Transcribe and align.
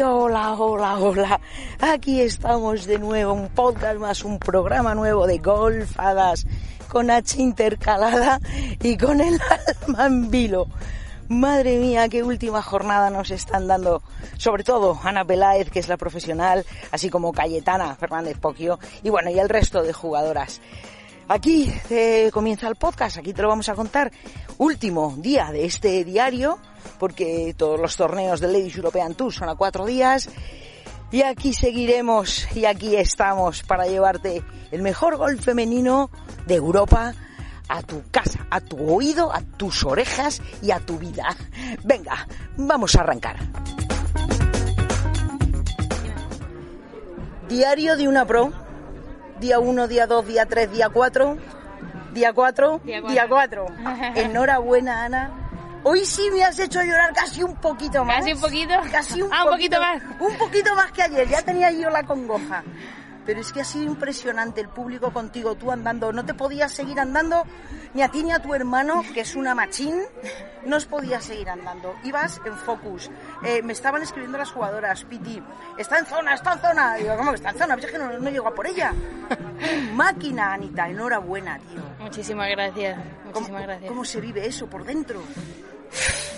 Hola, 0.00 0.54
hola, 0.54 0.98
hola. 0.98 1.40
Aquí 1.78 2.22
estamos 2.22 2.86
de 2.86 2.98
nuevo, 2.98 3.34
un 3.34 3.48
podcast 3.50 3.98
más, 3.98 4.24
un 4.24 4.38
programa 4.38 4.94
nuevo 4.94 5.26
de 5.26 5.36
golfadas 5.36 6.46
con 6.88 7.10
H 7.10 7.42
intercalada 7.42 8.40
y 8.80 8.96
con 8.96 9.20
el 9.20 9.38
alma 9.86 10.08
vilo. 10.30 10.66
Madre 11.28 11.76
mía, 11.76 12.08
qué 12.08 12.22
última 12.22 12.62
jornada 12.62 13.10
nos 13.10 13.30
están 13.30 13.66
dando, 13.66 14.02
sobre 14.38 14.64
todo 14.64 14.98
Ana 15.02 15.26
Peláez, 15.26 15.70
que 15.70 15.80
es 15.80 15.88
la 15.88 15.98
profesional, 15.98 16.64
así 16.90 17.10
como 17.10 17.32
Cayetana 17.32 17.94
Fernández 17.94 18.38
Poquio, 18.38 18.78
y 19.02 19.10
bueno, 19.10 19.30
y 19.30 19.38
el 19.38 19.48
resto 19.50 19.82
de 19.82 19.92
jugadoras. 19.92 20.62
Aquí 21.28 21.72
eh, 21.90 22.30
comienza 22.32 22.66
el 22.66 22.76
podcast, 22.76 23.18
aquí 23.18 23.34
te 23.34 23.42
lo 23.42 23.48
vamos 23.48 23.68
a 23.68 23.74
contar. 23.74 24.10
Último 24.58 25.14
día 25.18 25.50
de 25.52 25.66
este 25.66 26.04
diario, 26.04 26.58
porque 26.98 27.54
todos 27.56 27.80
los 27.80 27.96
torneos 27.96 28.40
del 28.40 28.52
Ladies 28.52 28.76
European 28.76 29.14
Tour 29.14 29.32
son 29.32 29.48
a 29.48 29.54
cuatro 29.54 29.86
días. 29.86 30.28
Y 31.10 31.22
aquí 31.22 31.52
seguiremos 31.52 32.46
y 32.56 32.64
aquí 32.64 32.96
estamos 32.96 33.62
para 33.62 33.86
llevarte 33.86 34.42
el 34.70 34.80
mejor 34.80 35.16
golf 35.16 35.44
femenino 35.44 36.10
de 36.46 36.54
Europa 36.54 37.14
a 37.68 37.82
tu 37.82 38.02
casa, 38.10 38.46
a 38.50 38.60
tu 38.60 38.94
oído, 38.94 39.32
a 39.32 39.40
tus 39.40 39.84
orejas 39.84 40.40
y 40.62 40.70
a 40.70 40.80
tu 40.80 40.98
vida. 40.98 41.36
Venga, 41.84 42.26
vamos 42.56 42.96
a 42.96 43.00
arrancar. 43.00 43.36
Diario 47.48 47.96
de 47.96 48.08
una 48.08 48.24
pro. 48.24 48.50
Día 49.38 49.58
1, 49.58 49.88
día 49.88 50.06
2, 50.06 50.26
día 50.26 50.46
3, 50.46 50.72
día 50.72 50.88
4. 50.88 51.36
Día 52.14 52.32
4, 52.32 52.80
día 52.84 53.26
4. 53.28 53.66
Enhorabuena, 54.16 55.04
Ana. 55.04 55.41
Hoy 55.84 56.04
sí 56.04 56.30
me 56.32 56.44
has 56.44 56.58
hecho 56.58 56.80
llorar 56.80 57.12
casi 57.12 57.42
un 57.42 57.56
poquito 57.56 58.04
más. 58.04 58.18
¿Casi 58.18 58.32
un 58.32 58.40
poquito? 58.40 58.74
Casi 58.90 59.22
un, 59.22 59.30
ah, 59.32 59.44
un 59.44 59.50
poquito 59.50 59.80
más. 59.80 60.02
Un 60.20 60.38
poquito 60.38 60.74
más 60.76 60.92
que 60.92 61.02
ayer. 61.02 61.28
Ya 61.28 61.42
tenía 61.42 61.72
yo 61.72 61.90
la 61.90 62.04
congoja. 62.04 62.62
Pero 63.26 63.40
es 63.40 63.52
que 63.52 63.60
ha 63.60 63.64
sido 63.64 63.84
impresionante 63.84 64.60
el 64.60 64.68
público 64.68 65.12
contigo, 65.12 65.54
tú 65.54 65.70
andando. 65.70 66.12
No 66.12 66.24
te 66.24 66.34
podías 66.34 66.72
seguir 66.72 66.98
andando, 66.98 67.44
ni 67.94 68.02
a 68.02 68.08
ti 68.08 68.24
ni 68.24 68.32
a 68.32 68.40
tu 68.40 68.52
hermano, 68.52 69.04
que 69.14 69.20
es 69.20 69.36
una 69.36 69.54
machín, 69.54 70.02
no 70.66 70.76
os 70.76 70.86
podías 70.86 71.24
seguir 71.24 71.48
andando. 71.48 71.94
Ibas 72.02 72.40
en 72.44 72.56
focus. 72.56 73.10
Eh, 73.44 73.62
me 73.62 73.74
estaban 73.74 74.02
escribiendo 74.02 74.38
las 74.38 74.50
jugadoras, 74.50 75.04
Piti, 75.04 75.40
está 75.78 76.00
en 76.00 76.06
zona, 76.06 76.34
está 76.34 76.54
en 76.54 76.58
zona. 76.60 76.94
Digo, 76.96 77.16
¿cómo 77.16 77.30
que 77.30 77.36
está 77.36 77.50
en 77.50 77.58
zona? 77.58 77.74
Pues 77.74 77.86
es 77.86 77.92
que 77.92 77.98
no, 77.98 78.18
no 78.18 78.30
llego 78.30 78.48
a 78.48 78.54
por 78.54 78.66
ella. 78.66 78.92
Máquina, 79.94 80.54
Anita, 80.54 80.88
enhorabuena, 80.88 81.60
tío. 81.60 81.82
Muchísimas 82.00 82.50
gracias. 82.50 82.98
Muchísimas 83.24 83.60
¿Cómo, 83.60 83.62
gracias. 83.62 83.88
¿Cómo 83.88 84.04
se 84.04 84.20
vive 84.20 84.46
eso 84.48 84.66
por 84.66 84.84
dentro? 84.84 85.22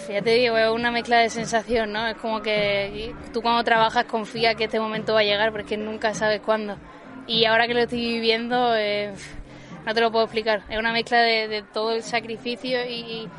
Ya 0.08 0.20
te 0.20 0.30
digo, 0.30 0.56
es 0.58 0.68
una 0.68 0.90
mezcla 0.90 1.18
de 1.18 1.30
sensación, 1.30 1.92
¿no? 1.92 2.06
Es 2.06 2.16
como 2.16 2.42
que 2.42 3.14
tú 3.32 3.40
cuando 3.40 3.64
trabajas 3.64 4.04
confías 4.04 4.54
que 4.54 4.64
este 4.64 4.78
momento 4.78 5.14
va 5.14 5.20
a 5.20 5.24
llegar, 5.24 5.50
pero 5.50 5.64
es 5.64 5.68
que 5.68 5.76
nunca 5.78 6.12
sabes 6.14 6.40
cuándo. 6.42 6.76
Y 7.26 7.46
ahora 7.46 7.66
que 7.66 7.72
lo 7.74 7.80
estoy 7.80 8.00
viviendo, 8.00 8.76
eh, 8.76 9.14
no 9.86 9.94
te 9.94 10.00
lo 10.02 10.10
puedo 10.12 10.24
explicar. 10.24 10.62
Es 10.68 10.78
una 10.78 10.92
mezcla 10.92 11.18
de, 11.20 11.48
de 11.48 11.62
todo 11.62 11.92
el 11.92 12.02
sacrificio 12.02 12.84
y, 12.84 13.30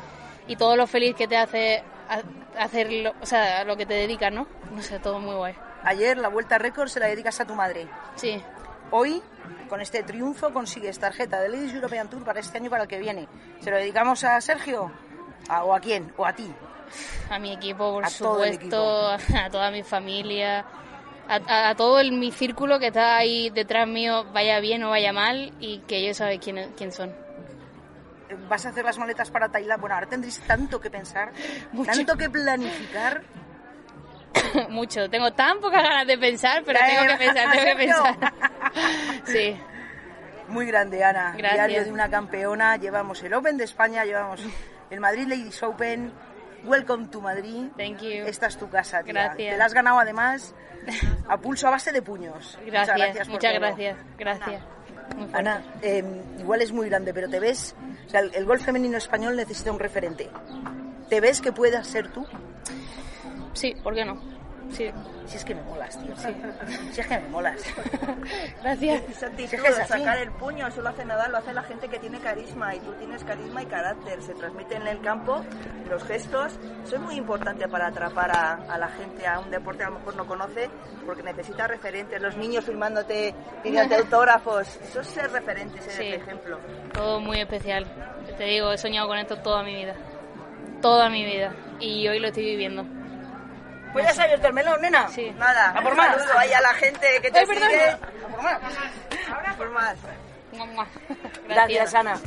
y, 0.48 0.56
todo 0.56 0.76
lo 0.76 0.86
feliz 0.88 1.14
que 1.14 1.28
te 1.28 1.36
hace 1.36 1.84
a- 2.08 2.62
hacerlo, 2.64 3.14
o 3.20 3.26
sea, 3.26 3.60
a 3.60 3.64
lo 3.64 3.76
que 3.76 3.86
te 3.86 3.94
dedicas, 3.94 4.32
¿no? 4.32 4.48
No 4.74 4.82
sé, 4.82 4.98
todo 4.98 5.20
muy 5.20 5.34
guay. 5.36 5.54
Ayer 5.84 6.16
la 6.18 6.28
vuelta 6.28 6.58
récord 6.58 6.88
se 6.88 6.98
la 6.98 7.06
dedicas 7.06 7.38
a 7.40 7.44
tu 7.46 7.54
madre. 7.54 7.86
Sí, 8.16 8.42
Hoy, 8.90 9.20
con 9.68 9.80
este 9.80 10.04
triunfo, 10.04 10.52
consigues 10.52 10.98
tarjeta 11.00 11.40
de 11.40 11.48
Ladies 11.48 11.74
European 11.74 12.08
Tour 12.08 12.24
para 12.24 12.38
este 12.38 12.58
año 12.58 12.66
y 12.66 12.70
para 12.70 12.82
el 12.84 12.88
que 12.88 13.00
viene. 13.00 13.26
¿Se 13.60 13.70
lo 13.70 13.76
dedicamos 13.76 14.22
a 14.22 14.40
Sergio? 14.40 14.92
¿A- 15.48 15.64
¿O 15.64 15.74
a 15.74 15.80
quién? 15.80 16.12
¿O 16.16 16.24
a 16.26 16.32
ti? 16.32 16.50
a 17.28 17.38
mi 17.40 17.52
equipo, 17.52 17.92
por 17.92 18.04
A 18.04 18.08
supuesto, 18.10 19.10
a 19.34 19.50
toda 19.50 19.70
mi 19.72 19.82
familia, 19.82 20.64
a, 21.28 21.34
a- 21.46 21.68
a 21.70 21.74
todo 21.74 21.98
el, 22.00 22.12
mi 22.12 22.30
círculo 22.30 22.78
que 22.78 22.86
está 22.88 23.16
ahí 23.16 23.50
detrás 23.50 23.86
mío, 23.88 24.24
vaya 24.32 24.60
bien 24.60 24.84
o 24.84 24.90
vaya 24.90 25.12
mal, 25.12 25.52
y 25.58 25.80
que 25.80 25.96
ellos 25.98 26.16
saben 26.18 26.38
quién, 26.38 26.72
quién 26.76 26.92
son. 26.92 27.12
¿Vas 28.48 28.66
a 28.66 28.70
hacer 28.70 28.84
las 28.84 28.98
maletas 28.98 29.30
para 29.30 29.48
Tailandia? 29.48 29.76
Bueno, 29.80 29.94
ahora 29.96 30.06
tendréis 30.08 30.40
tanto 30.46 30.80
que 30.80 30.90
pensar, 30.90 31.32
Mucho. 31.72 31.90
tanto 31.90 32.16
que 32.16 32.30
planificar. 32.30 33.22
Mucho, 34.68 35.08
tengo 35.10 35.32
tan 35.32 35.58
pocas 35.60 35.82
ganas 35.82 36.06
de 36.06 36.18
pensar, 36.18 36.62
pero 36.64 36.78
tengo 36.86 37.02
que 37.12 37.16
pensar, 37.24 37.50
tengo 37.52 37.64
que 37.64 37.76
pensar. 37.86 38.16
Sí, 39.26 39.56
Muy 40.48 40.66
grande, 40.66 41.02
Ana. 41.02 41.34
Gracias. 41.36 41.52
Diario 41.54 41.84
de 41.84 41.92
una 41.92 42.08
campeona. 42.08 42.76
Llevamos 42.76 43.22
el 43.24 43.34
Open 43.34 43.56
de 43.56 43.64
España, 43.64 44.04
llevamos 44.04 44.40
el 44.90 45.00
Madrid 45.00 45.26
Ladies 45.28 45.62
Open. 45.62 46.12
Welcome 46.64 47.08
to 47.08 47.20
Madrid. 47.20 47.68
thank 47.76 48.00
you. 48.00 48.24
Esta 48.26 48.46
es 48.46 48.56
tu 48.56 48.68
casa, 48.68 49.02
tía. 49.02 49.12
Gracias. 49.12 49.52
Te 49.52 49.56
la 49.56 49.64
has 49.64 49.74
ganado 49.74 49.98
además 49.98 50.54
a 51.28 51.38
pulso 51.38 51.68
a 51.68 51.70
base 51.70 51.92
de 51.92 52.02
puños. 52.02 52.58
Gracias, 52.66 53.28
muchas 53.28 53.52
todo. 53.52 53.60
gracias, 53.60 53.96
gracias. 54.18 54.62
Muy 55.16 55.28
fuerte. 55.28 55.38
Ana, 55.38 55.62
eh, 55.82 56.04
igual 56.40 56.62
es 56.62 56.72
muy 56.72 56.88
grande, 56.88 57.14
pero 57.14 57.28
te 57.28 57.38
ves, 57.38 57.76
o 58.06 58.10
sea, 58.10 58.20
el, 58.20 58.34
el 58.34 58.44
golf 58.44 58.64
femenino 58.64 58.98
español 58.98 59.36
necesita 59.36 59.70
un 59.70 59.78
referente. 59.78 60.28
¿Te 61.08 61.20
ves 61.20 61.40
que 61.40 61.52
puedas 61.52 61.86
ser 61.86 62.10
tú? 62.10 62.26
Sí, 63.52 63.74
¿por 63.82 63.94
qué 63.94 64.04
no? 64.04 64.20
Sí, 64.70 64.90
Si 65.26 65.36
es 65.36 65.44
que 65.44 65.54
me 65.54 65.62
molas, 65.62 65.98
tío. 66.02 66.14
Si 66.92 67.00
es 67.00 67.06
que 67.06 67.18
me 67.20 67.28
molas. 67.28 67.60
gracias. 68.62 69.02
Esa 69.08 69.26
actitud 69.26 69.48
Si 69.50 69.56
es 69.56 69.62
que 69.62 69.68
es 69.68 69.76
de 69.76 69.82
así. 69.82 69.92
sacar 69.92 70.18
el 70.18 70.30
puño, 70.32 70.66
eso 70.66 70.82
lo 70.82 70.88
hace 70.88 71.04
Nadal, 71.04 71.32
lo 71.32 71.38
hace 71.38 71.52
la 71.52 71.62
gente 71.62 71.88
que 71.88 71.98
tiene 71.98 72.18
carisma 72.18 72.74
y 72.74 72.80
tú 72.80 72.92
tienes 72.94 73.22
carisma 73.24 73.62
y 73.62 73.66
carácter, 73.66 74.20
se 74.22 74.34
transmite 74.34 74.76
en 74.76 74.86
el 74.86 75.00
campo, 75.00 75.44
los 75.88 76.02
gestos, 76.04 76.58
eso 76.84 76.96
es 76.96 77.00
muy 77.00 77.14
importante 77.16 77.68
para 77.68 77.86
atrapar 77.88 78.30
a, 78.36 78.54
a 78.68 78.78
la 78.78 78.88
gente 78.88 79.26
a 79.26 79.38
un 79.40 79.50
deporte 79.50 79.78
que 79.78 79.84
a 79.84 79.90
lo 79.90 79.98
mejor 79.98 80.16
no 80.16 80.26
conoce 80.26 80.68
porque 81.06 81.22
necesita 81.22 81.66
referentes, 81.66 82.20
los 82.20 82.36
niños 82.36 82.64
filmándote, 82.64 83.34
pidiéndote 83.62 83.94
autógrafos, 84.02 84.66
eso 84.82 85.00
es 85.00 85.06
ser 85.06 85.30
referente, 85.30 85.80
ser 85.80 85.92
Sí. 85.92 86.08
ejemplo. 86.12 86.58
Todo 86.92 87.20
muy 87.20 87.40
especial. 87.40 87.86
Te 88.36 88.44
digo, 88.44 88.72
he 88.72 88.78
soñado 88.78 89.06
con 89.08 89.18
esto 89.18 89.36
toda 89.38 89.62
mi 89.62 89.74
vida. 89.76 89.94
Toda 90.82 91.08
mi 91.08 91.24
vida. 91.24 91.54
Y 91.80 92.06
hoy 92.08 92.18
lo 92.18 92.28
estoy 92.28 92.44
viviendo. 92.44 92.84
Pues 93.92 94.04
ya 94.04 94.12
se 94.12 94.20
ha 94.20 94.24
abierto 94.24 94.46
el 94.48 94.52
melón, 94.52 94.80
nena. 94.82 95.08
Sí. 95.08 95.30
Nada, 95.38 95.70
A 95.70 95.82
por 95.82 95.92
un 95.92 95.96
más. 95.96 96.16
saludo 96.16 96.38
ahí 96.38 96.52
a 96.52 96.60
la 96.60 96.74
gente 96.74 97.06
que 97.22 97.30
te 97.30 97.38
Ay, 97.38 97.46
perdón. 97.46 97.68
sigue. 97.70 97.90
A 97.90 97.96
por 98.28 98.42
más. 98.42 98.62
A 99.50 99.56
por 99.56 99.70
más. 99.70 99.96
Mua. 100.52 100.86
Gracias, 101.48 101.94
Ana. 101.94 102.18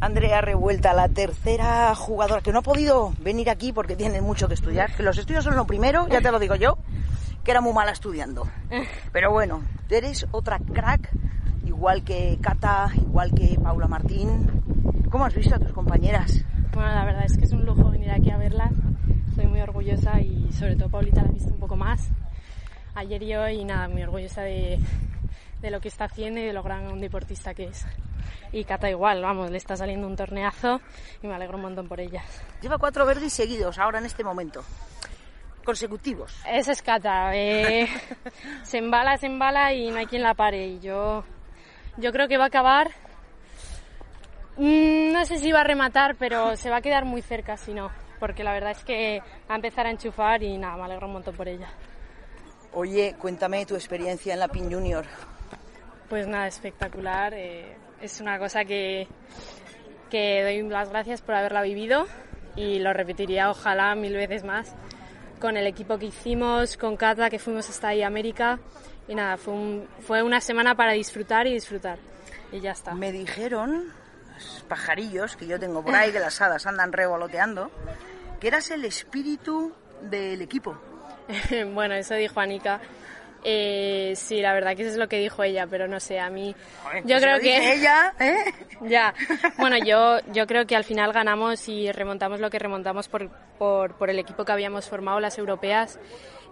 Andrea 0.00 0.40
Revuelta, 0.40 0.92
la 0.92 1.08
tercera 1.08 1.94
jugadora 1.94 2.42
que 2.42 2.52
no 2.52 2.58
ha 2.60 2.62
podido 2.62 3.12
venir 3.20 3.48
aquí 3.50 3.72
porque 3.72 3.96
tiene 3.96 4.20
mucho 4.20 4.46
que 4.46 4.54
estudiar. 4.54 4.94
Que 4.94 5.02
los 5.02 5.16
estudios 5.18 5.44
son 5.44 5.56
lo 5.56 5.66
primero, 5.66 6.06
ya 6.08 6.20
te 6.20 6.30
lo 6.30 6.38
digo 6.38 6.54
yo, 6.54 6.78
que 7.42 7.50
era 7.50 7.60
muy 7.60 7.72
mala 7.72 7.92
estudiando. 7.92 8.46
Pero 9.12 9.30
bueno, 9.32 9.62
eres 9.88 10.26
otra 10.32 10.58
crack, 10.58 11.10
igual 11.76 12.02
que 12.04 12.38
Cata, 12.40 12.90
igual 12.96 13.32
que 13.32 13.58
Paula 13.62 13.86
Martín. 13.86 14.50
¿Cómo 15.10 15.26
has 15.26 15.34
visto 15.34 15.54
a 15.54 15.58
tus 15.58 15.72
compañeras? 15.72 16.42
Bueno, 16.72 16.88
la 16.88 17.04
verdad 17.04 17.24
es 17.26 17.36
que 17.36 17.44
es 17.44 17.52
un 17.52 17.66
lujo 17.66 17.90
venir 17.90 18.10
aquí 18.10 18.30
a 18.30 18.38
verlas. 18.38 18.72
Estoy 19.28 19.46
muy 19.46 19.60
orgullosa 19.60 20.20
y 20.20 20.50
sobre 20.52 20.74
todo 20.76 20.88
Paulita 20.88 21.22
la 21.22 21.28
he 21.28 21.32
visto 21.32 21.52
un 21.52 21.60
poco 21.60 21.76
más 21.76 22.08
ayer 22.94 23.22
y 23.22 23.36
hoy 23.36 23.60
y 23.60 23.64
nada, 23.64 23.88
muy 23.88 24.02
orgullosa 24.02 24.40
de, 24.40 24.78
de 25.60 25.70
lo 25.70 25.80
que 25.80 25.88
está 25.88 26.04
haciendo 26.06 26.40
y 26.40 26.44
de 26.44 26.54
lo 26.54 26.62
gran 26.62 26.98
deportista 26.98 27.52
que 27.52 27.64
es. 27.64 27.84
Y 28.52 28.64
Cata 28.64 28.88
igual, 28.88 29.20
vamos, 29.20 29.50
le 29.50 29.58
está 29.58 29.76
saliendo 29.76 30.06
un 30.06 30.16
torneazo 30.16 30.80
y 31.22 31.26
me 31.26 31.34
alegro 31.34 31.56
un 31.56 31.62
montón 31.62 31.88
por 31.88 32.00
ella. 32.00 32.22
Lleva 32.62 32.78
cuatro 32.78 33.04
verdes 33.04 33.34
seguidos 33.34 33.78
ahora 33.78 33.98
en 33.98 34.06
este 34.06 34.24
momento. 34.24 34.64
Consecutivos. 35.62 36.40
Esa 36.48 36.72
es 36.72 36.80
Cata, 36.80 37.36
eh, 37.36 37.86
se 38.62 38.78
embala, 38.78 39.18
se 39.18 39.26
embala 39.26 39.74
y 39.74 39.90
no 39.90 39.98
hay 39.98 40.06
quien 40.06 40.22
la 40.22 40.32
pare. 40.32 40.66
Y 40.66 40.80
yo, 40.80 41.22
yo 41.96 42.12
creo 42.12 42.28
que 42.28 42.38
va 42.38 42.44
a 42.44 42.48
acabar, 42.48 42.90
mm, 44.56 45.12
no 45.12 45.24
sé 45.24 45.38
si 45.38 45.52
va 45.52 45.60
a 45.60 45.64
rematar, 45.64 46.16
pero 46.16 46.56
se 46.56 46.70
va 46.70 46.76
a 46.76 46.82
quedar 46.82 47.04
muy 47.04 47.22
cerca 47.22 47.56
si 47.56 47.74
no. 47.74 47.90
Porque 48.18 48.42
la 48.42 48.52
verdad 48.52 48.70
es 48.70 48.82
que 48.82 49.20
va 49.48 49.54
a 49.54 49.56
empezar 49.56 49.86
a 49.86 49.90
enchufar 49.90 50.42
y 50.42 50.56
nada, 50.56 50.76
me 50.76 50.84
alegro 50.84 51.06
un 51.06 51.12
montón 51.14 51.36
por 51.36 51.48
ella. 51.48 51.68
Oye, 52.72 53.14
cuéntame 53.18 53.66
tu 53.66 53.74
experiencia 53.74 54.32
en 54.32 54.40
la 54.40 54.48
PIN 54.48 54.72
Junior. 54.72 55.04
Pues 56.08 56.26
nada, 56.26 56.46
espectacular. 56.46 57.34
eh, 57.34 57.76
es 58.00 58.20
una 58.20 58.38
cosa 58.38 58.64
que, 58.64 59.08
que 60.10 60.42
doy 60.42 60.62
las 60.68 60.90
gracias 60.90 61.22
por 61.22 61.34
haberla 61.34 61.62
vivido 61.62 62.06
y 62.54 62.78
lo 62.78 62.92
repetiría 62.92 63.50
ojalá 63.50 63.94
mil 63.94 64.14
veces 64.14 64.44
más 64.44 64.74
con 65.40 65.56
el 65.56 65.66
equipo 65.66 65.98
que 65.98 66.06
hicimos, 66.06 66.76
con 66.76 66.96
Cata, 66.96 67.28
que 67.28 67.38
fuimos 67.38 67.68
hasta 67.68 67.88
ahí 67.88 68.02
a 68.02 68.06
América. 68.06 68.58
Y 69.08 69.14
nada, 69.14 69.36
fue, 69.36 69.54
un- 69.54 69.88
fue 70.00 70.22
una 70.22 70.40
semana 70.40 70.74
para 70.74 70.92
disfrutar 70.92 71.46
y 71.46 71.52
disfrutar. 71.54 71.98
Y 72.52 72.60
ya 72.60 72.72
está. 72.72 72.94
Me 72.94 73.12
dijeron, 73.12 73.92
los 74.34 74.64
pajarillos 74.68 75.36
que 75.36 75.46
yo 75.46 75.58
tengo 75.60 75.82
por 75.84 75.94
ahí, 75.94 76.10
que 76.12 76.20
las 76.20 76.40
hadas 76.40 76.66
andan 76.66 76.92
revoloteando, 76.92 77.70
que 78.40 78.48
eras 78.48 78.70
el 78.70 78.84
espíritu 78.84 79.72
del 80.02 80.42
equipo. 80.42 80.76
bueno, 81.74 81.94
eso 81.94 82.14
dijo 82.14 82.40
Anika. 82.40 82.80
Eh, 83.48 84.14
sí, 84.16 84.40
la 84.40 84.52
verdad 84.54 84.74
que 84.74 84.82
eso 84.82 84.90
es 84.90 84.96
lo 84.96 85.08
que 85.08 85.18
dijo 85.20 85.44
ella, 85.44 85.68
pero 85.68 85.86
no 85.86 86.00
sé, 86.00 86.18
a 86.18 86.28
mí... 86.30 86.52
Joder, 86.82 87.02
yo 87.02 87.08
pues 87.10 87.22
creo 87.22 87.38
que... 87.40 87.72
ella, 87.74 88.12
¿eh? 88.18 88.36
Ya, 88.82 89.14
bueno, 89.58 89.76
yo, 89.78 90.18
yo 90.32 90.46
creo 90.48 90.66
que 90.66 90.74
al 90.74 90.82
final 90.82 91.12
ganamos 91.12 91.68
y 91.68 91.92
remontamos 91.92 92.40
lo 92.40 92.50
que 92.50 92.58
remontamos 92.58 93.06
por, 93.08 93.30
por, 93.56 93.94
por 93.94 94.10
el 94.10 94.18
equipo 94.18 94.44
que 94.44 94.50
habíamos 94.50 94.88
formado, 94.88 95.20
las 95.20 95.38
europeas, 95.38 96.00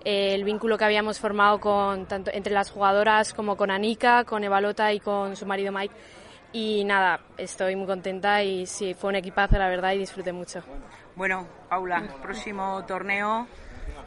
el 0.05 0.45
vínculo 0.45 0.77
que 0.77 0.85
habíamos 0.85 1.19
formado 1.19 1.59
con, 1.61 2.07
tanto 2.07 2.31
entre 2.33 2.53
las 2.53 2.71
jugadoras 2.71 3.33
como 3.33 3.57
con 3.57 3.71
Anika, 3.71 4.25
con 4.25 4.45
Evalota 4.45 4.93
y 4.93 5.01
con 5.01 5.35
su 5.37 5.47
marido 5.47 5.73
Mike. 5.73 5.95
Y 6.53 6.85
nada, 6.85 7.21
estoy 7.37 7.75
muy 7.75 7.87
contenta 7.87 8.43
y 8.43 8.67
sí, 8.67 8.95
fue 8.95 9.11
un 9.11 9.17
equipazo, 9.17 9.59
la 9.59 9.69
verdad, 9.69 9.93
y 9.93 9.99
disfruté 9.99 10.33
mucho. 10.33 10.63
Bueno, 11.17 11.49
Paula, 11.69 12.03
próximo 12.23 12.85
torneo. 12.87 13.47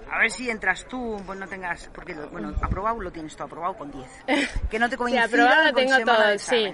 A 0.10 0.20
ver 0.20 0.32
si 0.32 0.50
entras 0.50 0.88
tú, 0.88 1.22
pues 1.26 1.38
no 1.38 1.48
tengas, 1.48 1.90
porque 1.94 2.14
bueno, 2.32 2.54
aprobado 2.62 3.02
lo 3.02 3.12
tienes 3.12 3.36
todo 3.36 3.48
aprobado 3.48 3.76
con 3.76 3.92
10. 3.92 4.08
Que 4.70 4.80
no 4.80 4.88
te 4.88 4.96
Sí, 4.96 4.98
coincida 4.98 5.26
aprobado 5.26 5.64
lo 5.64 5.74
tengo 5.74 6.00
todo, 6.06 6.38
sí. 6.40 6.74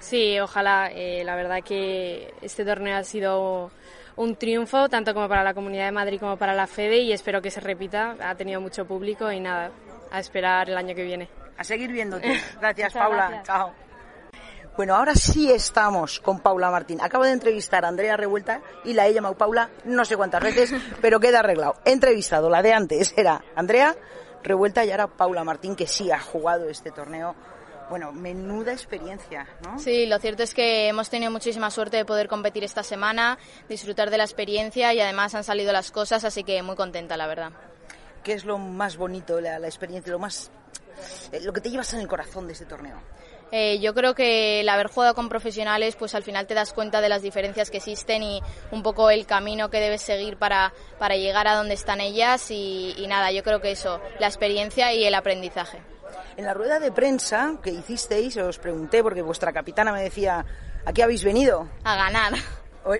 Sí, 0.00 0.40
ojalá. 0.40 0.90
eh, 0.92 1.22
la 1.24 1.36
verdad 1.36 1.62
que 1.62 2.34
este 2.42 2.64
torneo 2.64 2.96
ha 2.96 3.04
sido 3.04 3.70
un 4.16 4.36
triunfo, 4.36 4.88
tanto 4.88 5.14
como 5.14 5.28
para 5.28 5.42
la 5.42 5.54
Comunidad 5.54 5.86
de 5.86 5.92
Madrid 5.92 6.20
como 6.20 6.36
para 6.36 6.54
la 6.54 6.66
FEDE, 6.66 6.98
y 6.98 7.12
espero 7.12 7.42
que 7.42 7.50
se 7.50 7.60
repita. 7.60 8.16
Ha 8.20 8.34
tenido 8.34 8.60
mucho 8.60 8.86
público 8.86 9.30
y 9.30 9.40
nada, 9.40 9.70
a 10.10 10.20
esperar 10.20 10.70
el 10.70 10.76
año 10.76 10.94
que 10.94 11.04
viene. 11.04 11.28
A 11.56 11.64
seguir 11.64 11.90
viéndote. 11.92 12.40
Gracias, 12.60 12.92
Paula. 12.92 13.28
gracias. 13.28 13.46
Chao. 13.46 13.72
Bueno, 14.76 14.96
ahora 14.96 15.14
sí 15.14 15.52
estamos 15.52 16.18
con 16.18 16.40
Paula 16.40 16.68
Martín. 16.68 16.98
Acabo 17.00 17.22
de 17.22 17.30
entrevistar 17.30 17.84
a 17.84 17.88
Andrea 17.88 18.16
Revuelta 18.16 18.60
y 18.84 18.92
la 18.92 19.06
he 19.06 19.14
llamado 19.14 19.36
Paula 19.38 19.70
no 19.84 20.04
sé 20.04 20.16
cuántas 20.16 20.42
veces, 20.42 20.74
pero 21.00 21.20
queda 21.20 21.40
arreglado. 21.40 21.76
He 21.84 21.92
entrevistado, 21.92 22.50
la 22.50 22.60
de 22.60 22.72
antes 22.72 23.14
era 23.16 23.44
Andrea 23.54 23.94
Revuelta 24.42 24.84
y 24.84 24.90
ahora 24.90 25.06
Paula 25.06 25.44
Martín, 25.44 25.76
que 25.76 25.86
sí 25.86 26.10
ha 26.10 26.18
jugado 26.18 26.68
este 26.68 26.90
torneo. 26.90 27.36
Bueno, 27.90 28.12
menuda 28.12 28.72
experiencia, 28.72 29.46
¿no? 29.62 29.78
Sí, 29.78 30.06
lo 30.06 30.18
cierto 30.18 30.42
es 30.42 30.54
que 30.54 30.88
hemos 30.88 31.10
tenido 31.10 31.30
muchísima 31.30 31.70
suerte 31.70 31.98
de 31.98 32.04
poder 32.04 32.28
competir 32.28 32.64
esta 32.64 32.82
semana, 32.82 33.38
disfrutar 33.68 34.10
de 34.10 34.18
la 34.18 34.24
experiencia 34.24 34.92
y 34.94 35.00
además 35.00 35.34
han 35.34 35.44
salido 35.44 35.72
las 35.72 35.90
cosas, 35.90 36.24
así 36.24 36.44
que 36.44 36.62
muy 36.62 36.76
contenta, 36.76 37.16
la 37.16 37.26
verdad. 37.26 37.52
¿Qué 38.22 38.32
es 38.32 38.44
lo 38.44 38.56
más 38.56 38.96
bonito, 38.96 39.40
la, 39.40 39.58
la 39.58 39.66
experiencia, 39.66 40.10
lo 40.10 40.18
más, 40.18 40.50
eh, 41.30 41.40
lo 41.42 41.52
que 41.52 41.60
te 41.60 41.70
llevas 41.70 41.92
en 41.92 42.00
el 42.00 42.08
corazón 42.08 42.46
de 42.46 42.54
este 42.54 42.64
torneo? 42.64 43.02
Eh, 43.52 43.78
yo 43.78 43.94
creo 43.94 44.14
que 44.14 44.60
el 44.60 44.68
haber 44.68 44.88
jugado 44.88 45.14
con 45.14 45.28
profesionales, 45.28 45.94
pues 45.94 46.14
al 46.14 46.22
final 46.22 46.46
te 46.46 46.54
das 46.54 46.72
cuenta 46.72 47.02
de 47.02 47.10
las 47.10 47.20
diferencias 47.22 47.70
que 47.70 47.76
existen 47.76 48.22
y 48.22 48.40
un 48.72 48.82
poco 48.82 49.10
el 49.10 49.26
camino 49.26 49.68
que 49.68 49.78
debes 49.78 50.00
seguir 50.00 50.38
para, 50.38 50.72
para 50.98 51.16
llegar 51.16 51.46
a 51.46 51.54
donde 51.54 51.74
están 51.74 52.00
ellas 52.00 52.50
y, 52.50 52.94
y 52.96 53.06
nada, 53.06 53.30
yo 53.30 53.44
creo 53.44 53.60
que 53.60 53.70
eso, 53.70 54.00
la 54.18 54.26
experiencia 54.26 54.92
y 54.94 55.04
el 55.04 55.14
aprendizaje. 55.14 55.78
En 56.36 56.44
la 56.44 56.54
rueda 56.54 56.80
de 56.80 56.90
prensa 56.90 57.54
que 57.62 57.70
hicisteis, 57.70 58.36
os 58.36 58.58
pregunté, 58.58 59.02
porque 59.02 59.22
vuestra 59.22 59.52
capitana 59.52 59.92
me 59.92 60.02
decía, 60.02 60.44
¿a 60.84 60.92
qué 60.92 61.02
habéis 61.02 61.22
venido? 61.24 61.68
A 61.84 61.94
ganar. 61.96 62.32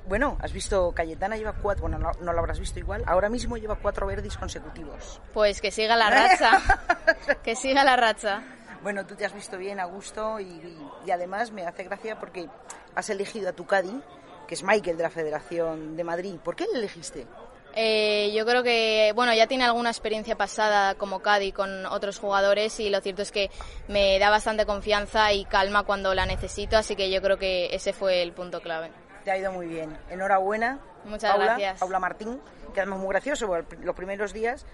Bueno, 0.06 0.38
has 0.40 0.52
visto, 0.52 0.92
Cayetana 0.92 1.36
lleva 1.36 1.52
cuatro, 1.52 1.82
bueno, 1.82 1.98
no, 1.98 2.12
no 2.20 2.32
lo 2.32 2.38
habrás 2.38 2.58
visto 2.58 2.78
igual, 2.78 3.02
ahora 3.06 3.28
mismo 3.28 3.56
lleva 3.58 3.74
cuatro 3.76 4.06
verdes 4.06 4.36
consecutivos. 4.38 5.20
Pues 5.34 5.60
que 5.60 5.70
siga 5.70 5.94
la 5.96 6.08
racha. 6.08 6.62
que 7.42 7.54
siga 7.54 7.84
la 7.84 7.96
racha. 7.96 8.42
Bueno, 8.82 9.04
tú 9.04 9.14
te 9.14 9.26
has 9.26 9.34
visto 9.34 9.58
bien, 9.58 9.80
a 9.80 9.84
gusto, 9.84 10.40
y, 10.40 10.44
y- 10.44 10.88
y 11.06 11.10
además 11.10 11.50
me 11.50 11.66
hace 11.66 11.84
gracia 11.84 12.18
porque 12.18 12.48
has 12.94 13.10
elegido 13.10 13.50
a 13.50 13.52
tu 13.52 13.66
Cadi, 13.66 14.00
que 14.46 14.54
es 14.54 14.62
Michael 14.62 14.96
de 14.96 15.02
la 15.02 15.10
Federación 15.10 15.96
de 15.96 16.04
Madrid. 16.04 16.36
¿Por 16.42 16.54
qué 16.56 16.64
le 16.72 16.78
elegiste? 16.78 17.26
Eh, 17.76 18.32
yo 18.34 18.46
creo 18.46 18.62
que, 18.62 19.12
bueno, 19.16 19.34
ya 19.34 19.46
tiene 19.48 19.64
alguna 19.64 19.90
experiencia 19.90 20.36
pasada 20.36 20.94
como 20.94 21.20
Cadi 21.20 21.50
con 21.52 21.86
otros 21.86 22.18
jugadores 22.18 22.78
y 22.78 22.88
lo 22.88 23.00
cierto 23.00 23.22
es 23.22 23.32
que 23.32 23.50
me 23.88 24.18
da 24.20 24.30
bastante 24.30 24.64
confianza 24.64 25.32
y 25.32 25.44
calma 25.44 25.82
cuando 25.82 26.14
la 26.14 26.24
necesito, 26.24 26.76
así 26.76 26.94
que 26.94 27.10
yo 27.10 27.20
creo 27.20 27.36
que 27.36 27.74
ese 27.74 27.92
fue 27.92 28.22
el 28.22 28.32
punto 28.32 28.60
clave. 28.60 28.90
Te 29.24 29.30
ha 29.32 29.38
ido 29.38 29.50
muy 29.50 29.66
bien. 29.66 29.96
Enhorabuena. 30.08 30.78
Muchas 31.04 31.30
Paula, 31.32 31.46
gracias. 31.46 31.80
Paula 31.80 31.98
Martín, 31.98 32.40
que 32.72 32.80
además 32.80 33.00
muy 33.00 33.08
gracioso, 33.10 33.48
los 33.82 33.96
primeros 33.96 34.32
días 34.32 34.64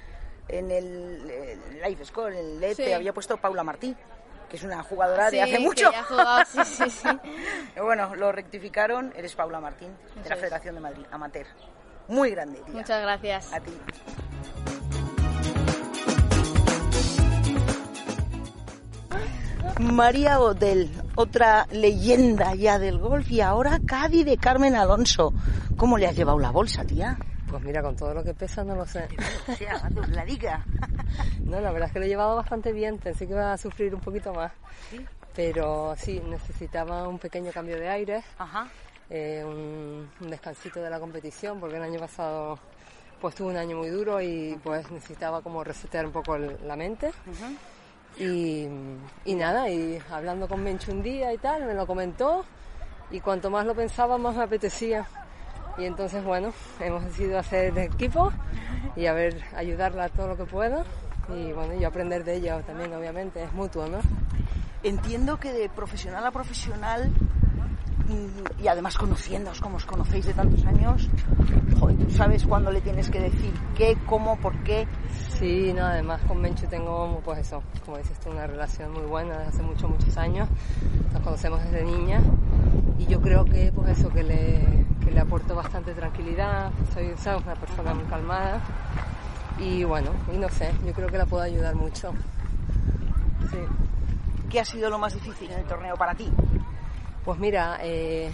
en 0.48 0.70
el, 0.70 1.30
el 1.30 1.82
Life 1.82 2.04
School, 2.04 2.32
en 2.34 2.38
el 2.38 2.60
LED, 2.60 2.74
Sí. 2.76 2.84
te 2.84 2.94
había 2.94 3.12
puesto 3.14 3.36
Paula 3.38 3.64
Martín, 3.64 3.96
que 4.48 4.56
es 4.56 4.62
una 4.62 4.82
jugadora 4.82 5.30
Sí, 5.30 5.36
de 5.36 5.42
hace 5.42 5.52
que 5.52 5.58
mucho. 5.60 5.90
ya 5.90 6.00
ha 6.00 6.04
jugado, 6.04 6.42
sí, 6.52 6.64
sí, 6.64 6.90
sí. 6.90 7.08
bueno, 7.80 8.14
lo 8.14 8.30
rectificaron, 8.30 9.12
eres 9.16 9.34
Paula 9.34 9.58
Martín, 9.60 9.88
de 10.16 10.20
Eso 10.20 10.28
la 10.28 10.34
es. 10.34 10.40
Federación 10.40 10.74
de 10.74 10.80
Madrid, 10.82 11.04
amateur. 11.10 11.46
Muy 12.10 12.32
grande. 12.32 12.60
Muchas 12.72 13.00
gracias. 13.02 13.52
A 13.52 13.60
ti. 13.60 13.70
María 19.78 20.38
Botel, 20.38 20.90
otra 21.14 21.66
leyenda 21.70 22.54
ya 22.54 22.78
del 22.78 22.98
golf 22.98 23.30
y 23.30 23.40
ahora 23.40 23.78
Cádiz 23.86 24.26
de 24.26 24.36
Carmen 24.36 24.74
Alonso. 24.74 25.32
¿Cómo 25.76 25.96
le 25.96 26.06
has 26.06 26.16
llevado 26.16 26.38
la 26.38 26.50
bolsa, 26.50 26.84
tía? 26.84 27.16
Pues 27.48 27.62
mira, 27.62 27.80
con 27.80 27.96
todo 27.96 28.12
lo 28.12 28.22
que 28.22 28.34
pesa 28.34 28.62
no 28.64 28.74
lo 28.74 28.86
sé. 28.86 29.08
O 29.48 29.54
sea, 29.54 29.88
la 30.08 30.24
diga. 30.24 30.64
No, 31.40 31.60
la 31.60 31.72
verdad 31.72 31.88
es 31.88 31.92
que 31.92 31.98
lo 31.98 32.04
he 32.04 32.08
llevado 32.08 32.36
bastante 32.36 32.72
bien, 32.72 32.98
pensé 32.98 33.26
que 33.26 33.32
iba 33.32 33.52
a 33.52 33.58
sufrir 33.58 33.92
un 33.92 34.00
poquito 34.00 34.32
más. 34.32 34.52
Pero 35.34 35.94
sí, 35.96 36.20
necesitaba 36.24 37.08
un 37.08 37.18
pequeño 37.18 37.50
cambio 37.50 37.76
de 37.76 37.88
aire, 37.88 38.22
Ajá. 38.38 38.68
Eh, 39.10 39.42
un, 39.44 40.08
un 40.20 40.30
descansito 40.30 40.80
de 40.80 40.88
la 40.90 40.98
competición, 41.00 41.58
porque 41.60 41.76
el 41.76 41.82
año 41.82 41.98
pasado 42.00 42.58
pues 43.20 43.34
tuve 43.34 43.48
un 43.50 43.56
año 43.58 43.76
muy 43.76 43.88
duro 43.90 44.20
y 44.22 44.58
pues 44.64 44.90
necesitaba 44.90 45.42
como 45.42 45.62
resetear 45.62 46.06
un 46.06 46.12
poco 46.12 46.36
el- 46.36 46.56
la 46.66 46.74
mente. 46.76 47.12
y, 48.18 48.66
y 49.24 49.34
nada, 49.34 49.68
y 49.68 49.98
hablando 50.10 50.48
con 50.48 50.62
Menchu 50.62 50.90
un 50.92 51.02
día 51.02 51.32
y 51.32 51.38
tal, 51.38 51.64
me 51.64 51.74
lo 51.74 51.86
comentó 51.86 52.44
y 53.10 53.20
cuanto 53.20 53.50
más 53.50 53.66
lo 53.66 53.74
pensaba 53.74 54.18
más 54.18 54.34
me 54.36 54.44
apetecía. 54.44 55.06
Y 55.78 55.84
entonces, 55.84 56.22
bueno, 56.24 56.52
hemos 56.80 57.04
decidido 57.04 57.38
hacer 57.38 57.76
equipo 57.78 58.32
y 58.96 59.06
a 59.06 59.12
ver, 59.12 59.42
ayudarla 59.56 60.08
todo 60.08 60.28
lo 60.28 60.36
que 60.36 60.44
pueda 60.44 60.84
y 61.28 61.52
bueno, 61.52 61.74
y 61.74 61.84
aprender 61.84 62.24
de 62.24 62.36
ella 62.36 62.60
también, 62.62 62.92
obviamente, 62.92 63.42
es 63.42 63.52
mutuo, 63.52 63.86
¿no? 63.86 63.98
Entiendo 64.82 65.38
que 65.38 65.52
de 65.52 65.68
profesional 65.68 66.26
a 66.26 66.30
profesional 66.30 67.10
y 68.62 68.68
además 68.68 68.96
conociéndoos 68.96 69.60
como 69.60 69.76
os 69.76 69.84
conocéis 69.84 70.26
de 70.26 70.34
tantos 70.34 70.64
años, 70.66 71.08
joder, 71.78 71.96
tú 71.96 72.10
sabes 72.10 72.44
cuándo 72.44 72.70
le 72.70 72.80
tienes 72.80 73.10
que 73.10 73.20
decir 73.20 73.52
qué, 73.74 73.96
cómo, 74.06 74.36
por 74.38 74.56
qué. 74.64 74.86
Sí, 75.38 75.72
no, 75.74 75.84
además 75.86 76.20
con 76.28 76.40
Menchu 76.40 76.66
tengo, 76.66 77.20
pues 77.24 77.38
eso, 77.40 77.62
como 77.84 77.98
dices 77.98 78.18
tú, 78.20 78.30
una 78.30 78.46
relación 78.46 78.92
muy 78.92 79.04
buena 79.04 79.38
desde 79.38 79.48
hace 79.48 79.62
muchos, 79.62 79.90
muchos 79.90 80.16
años. 80.16 80.48
Nos 81.12 81.22
conocemos 81.22 81.62
desde 81.64 81.84
niña 81.84 82.20
y 82.98 83.06
yo 83.06 83.20
creo 83.20 83.44
que, 83.44 83.72
pues 83.74 83.98
eso, 83.98 84.10
que 84.10 84.22
le, 84.22 84.86
que 85.02 85.10
le 85.10 85.20
aporto 85.20 85.54
bastante 85.54 85.94
tranquilidad. 85.94 86.70
Soy, 86.92 87.12
¿sabes? 87.16 87.42
Una 87.44 87.54
persona 87.54 87.94
muy 87.94 88.04
calmada 88.04 88.60
y 89.58 89.84
bueno, 89.84 90.10
y 90.32 90.38
no 90.38 90.48
sé, 90.48 90.72
yo 90.86 90.92
creo 90.92 91.08
que 91.08 91.18
la 91.18 91.26
puedo 91.26 91.42
ayudar 91.42 91.74
mucho. 91.74 92.12
Sí. 93.50 93.58
¿Qué 94.48 94.60
ha 94.60 94.64
sido 94.64 94.90
lo 94.90 94.98
más 94.98 95.14
difícil 95.14 95.50
en 95.50 95.60
el 95.60 95.64
torneo 95.64 95.96
para 95.96 96.14
ti? 96.14 96.28
Pues 97.24 97.38
mira, 97.38 97.78
eh, 97.82 98.30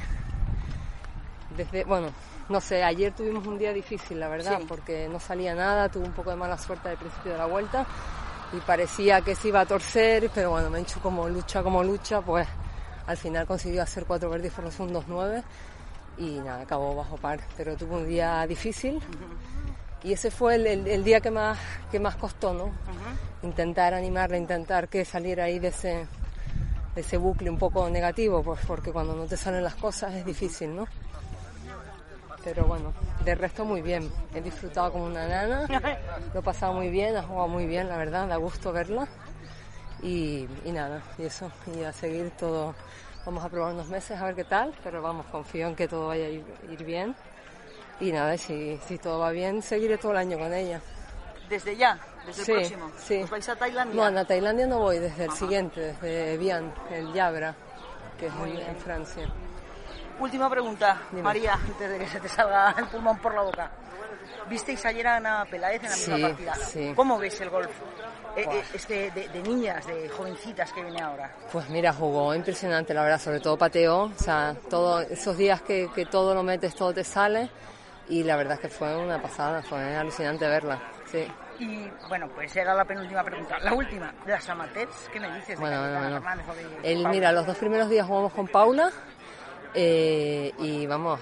desde, 1.57 1.85
bueno, 1.85 2.09
no 2.49 2.61
sé, 2.61 2.83
ayer 2.85 3.12
tuvimos 3.12 3.47
un 3.47 3.59
día 3.59 3.73
difícil, 3.73 4.21
la 4.21 4.28
verdad, 4.28 4.59
Sí. 4.61 4.64
porque 4.69 5.09
no 5.09 5.19
salía 5.19 5.55
nada, 5.55 5.88
tuve 5.88 6.05
un 6.05 6.12
poco 6.12 6.31
de 6.31 6.37
mala 6.37 6.57
suerte 6.59 6.88
al 6.90 6.97
principio 6.97 7.33
de 7.33 7.38
la 7.38 7.47
vuelta 7.47 7.85
y 8.52 8.59
parecía 8.61 9.21
que 9.23 9.35
se 9.35 9.49
iba 9.49 9.61
a 9.61 9.66
torcer, 9.66 10.31
pero 10.33 10.50
bueno, 10.50 10.71
me 10.71 10.78
he 10.78 10.83
hecho 10.83 11.00
como 11.00 11.28
lucha, 11.28 11.62
como 11.62 11.83
lucha, 11.83 12.21
pues 12.21 12.47
al 13.07 13.16
final 13.16 13.47
consiguió 13.47 13.83
hacer 13.83 14.05
cuatro 14.05 14.31
verdes 14.31 14.52
por 14.52 14.64
los 14.64 14.76
y 16.19 16.38
nada, 16.40 16.62
acabó 16.62 16.95
bajo 16.95 17.16
par, 17.16 17.40
pero 17.57 17.76
tuve 17.76 17.95
un 17.97 18.07
día 18.09 18.47
difícil 18.47 19.00
y 20.02 20.12
ese 20.12 20.31
fue 20.31 20.55
el, 20.55 20.66
el- 20.66 20.87
el 20.87 21.05
día 21.05 21.21
que 21.21 21.31
más, 21.31 21.59
que 21.90 21.99
más 22.00 22.16
costó, 22.16 22.55
¿no? 22.55 22.71
Intentar 23.43 23.93
animarla, 23.95 24.37
intentar 24.38 24.88
que 24.88 25.05
saliera 25.05 25.45
ahí 25.45 25.59
de 25.59 25.69
ese, 25.69 26.07
de 26.96 27.02
ese 27.02 27.18
bucle 27.18 27.50
un 27.50 27.58
poco 27.58 27.88
negativo, 27.90 28.42
pues 28.42 28.58
porque 28.66 28.90
cuando 28.90 29.14
no 29.14 29.26
te 29.26 29.36
salen 29.36 29.62
las 29.62 29.74
cosas 29.74 30.14
es 30.14 30.24
difícil, 30.24 30.74
¿no? 30.74 30.88
Pero 32.42 32.64
bueno, 32.64 32.94
de 33.22 33.34
resto 33.34 33.66
muy 33.66 33.82
bien. 33.82 34.10
He 34.34 34.40
disfrutado 34.40 34.92
como 34.92 35.04
una 35.04 35.28
nana, 35.28 35.66
lo 36.34 36.40
he 36.40 36.42
pasado 36.42 36.72
muy 36.72 36.88
bien, 36.88 37.14
ha 37.14 37.22
jugado 37.22 37.48
muy 37.48 37.66
bien, 37.66 37.88
la 37.88 37.98
verdad, 37.98 38.26
da 38.26 38.36
gusto 38.36 38.72
verla. 38.72 39.06
Y, 40.02 40.48
y 40.64 40.72
nada, 40.72 41.02
y 41.18 41.24
eso, 41.24 41.52
y 41.76 41.82
a 41.82 41.92
seguir 41.92 42.30
todo. 42.30 42.74
Vamos 43.26 43.44
a 43.44 43.50
probar 43.50 43.74
unos 43.74 43.88
meses 43.88 44.18
a 44.18 44.24
ver 44.24 44.34
qué 44.34 44.44
tal, 44.44 44.72
pero 44.82 45.02
vamos, 45.02 45.26
confío 45.26 45.66
en 45.66 45.76
que 45.76 45.88
todo 45.88 46.08
vaya 46.08 46.26
a 46.26 46.28
ir, 46.28 46.44
ir 46.70 46.82
bien. 46.82 47.14
Y 48.00 48.10
nada, 48.10 48.38
si, 48.38 48.78
si 48.86 48.96
todo 48.96 49.18
va 49.18 49.32
bien, 49.32 49.60
seguiré 49.60 49.98
todo 49.98 50.12
el 50.12 50.18
año 50.18 50.38
con 50.38 50.52
ella. 50.54 50.80
Desde 51.50 51.76
ya, 51.76 51.98
desde 52.26 52.45
Sí, 52.45 52.52
el 52.52 52.59
próximo. 52.59 52.90
sí. 52.99 53.23
¿Os 53.23 53.30
vais 53.30 53.49
a 53.49 53.56
Tailandia? 53.56 54.11
No, 54.11 54.18
a 54.21 54.25
Tailandia 54.25 54.66
no 54.66 54.78
voy, 54.80 54.99
desde 54.99 55.25
el 55.25 55.33
siguiente, 55.33 55.80
desde 55.80 56.37
Vian, 56.37 56.75
el 56.90 57.12
Yabra, 57.12 57.54
que 58.18 58.26
es 58.26 58.33
en, 58.35 58.56
en 58.59 58.76
Francia. 58.76 59.26
Última 60.18 60.49
pregunta, 60.49 61.02
Dime. 61.11 61.23
María, 61.23 61.54
antes 61.54 61.90
de 61.90 61.99
que 61.99 62.06
se 62.09 62.21
te 62.21 62.28
salga 62.28 62.75
el 62.78 62.87
pulmón 62.87 63.18
por 63.18 63.35
la 63.35 63.42
boca. 63.42 63.71
¿Visteis 64.49 64.85
ayer 64.87 65.06
a 65.06 65.16
Ana 65.16 65.47
Peláez 65.50 65.83
en 65.85 65.90
la 65.90 65.97
misma 65.97 66.16
Sí, 66.16 66.23
partida? 66.23 66.54
sí. 66.54 66.92
¿Cómo 66.97 67.18
ves 67.18 67.40
el 67.40 67.50
golf? 67.50 67.71
Eh, 68.37 68.47
eh, 68.50 68.64
este 68.75 69.11
de, 69.11 69.28
de 69.28 69.42
niñas, 69.42 69.87
de 69.87 70.09
jovencitas 70.09 70.73
que 70.73 70.83
viene 70.83 71.00
ahora. 71.00 71.30
Pues 71.50 71.68
mira, 71.71 71.92
jugó 71.92 72.35
impresionante, 72.35 72.92
la 72.95 73.02
verdad, 73.02 73.18
sobre 73.21 73.40
todo 73.40 73.56
pateó, 73.56 74.02
o 74.04 74.12
sea, 74.18 74.54
todos 74.68 75.04
esos 75.11 75.37
días 75.37 75.62
que, 75.62 75.90
que 75.95 76.06
todo 76.06 76.35
lo 76.35 76.42
metes, 76.42 76.75
todo 76.75 76.92
te 76.92 77.02
sale, 77.02 77.49
y 78.09 78.23
la 78.25 78.37
verdad 78.37 78.54
es 78.54 78.61
que 78.61 78.68
fue 78.68 78.95
una 78.97 79.21
pasada, 79.21 79.62
fue 79.62 79.97
alucinante 79.97 80.47
verla, 80.47 80.78
sí. 81.11 81.26
Y 81.58 81.90
bueno, 82.08 82.28
pues 82.34 82.54
era 82.56 82.75
la 82.75 82.84
penúltima 82.84 83.22
pregunta. 83.25 83.58
La 83.60 83.72
última, 83.72 84.12
de 84.25 84.32
las 84.32 84.48
amateurs, 84.48 85.08
¿qué 85.12 85.20
me 85.20 85.28
dices? 85.36 85.48
de 85.48 85.56
Bueno, 85.56 85.76
Cayetana 85.80 86.00
bueno, 86.00 86.20
Fernández 86.20 86.46
o 86.48 86.54
de 86.82 86.92
El, 86.92 87.08
mira, 87.08 87.32
los 87.32 87.46
dos 87.46 87.56
primeros 87.56 87.88
días 87.88 88.06
jugamos 88.06 88.32
con 88.32 88.46
Paula 88.48 88.90
eh, 89.75 90.52
y 90.58 90.86
vamos, 90.86 91.20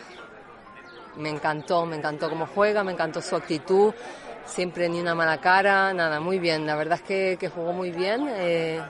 me 1.17 1.29
encantó, 1.31 1.87
me 1.87 1.97
encantó 1.97 2.29
cómo 2.29 2.47
juega, 2.47 2.83
me 2.85 2.93
encantó 2.93 3.21
su 3.21 3.37
actitud, 3.37 3.95
siempre 4.45 4.89
ni 4.89 5.01
una 5.01 5.15
mala 5.15 5.39
cara, 5.41 5.93
nada, 5.93 6.21
muy 6.21 6.39
bien. 6.39 6.67
La 6.67 6.77
verdad 6.77 6.99
es 7.01 7.03
que, 7.03 7.37
que 7.39 7.49
jugó 7.49 7.73
muy 7.73 7.91
bien, 7.91 8.27
eh, 8.31 8.81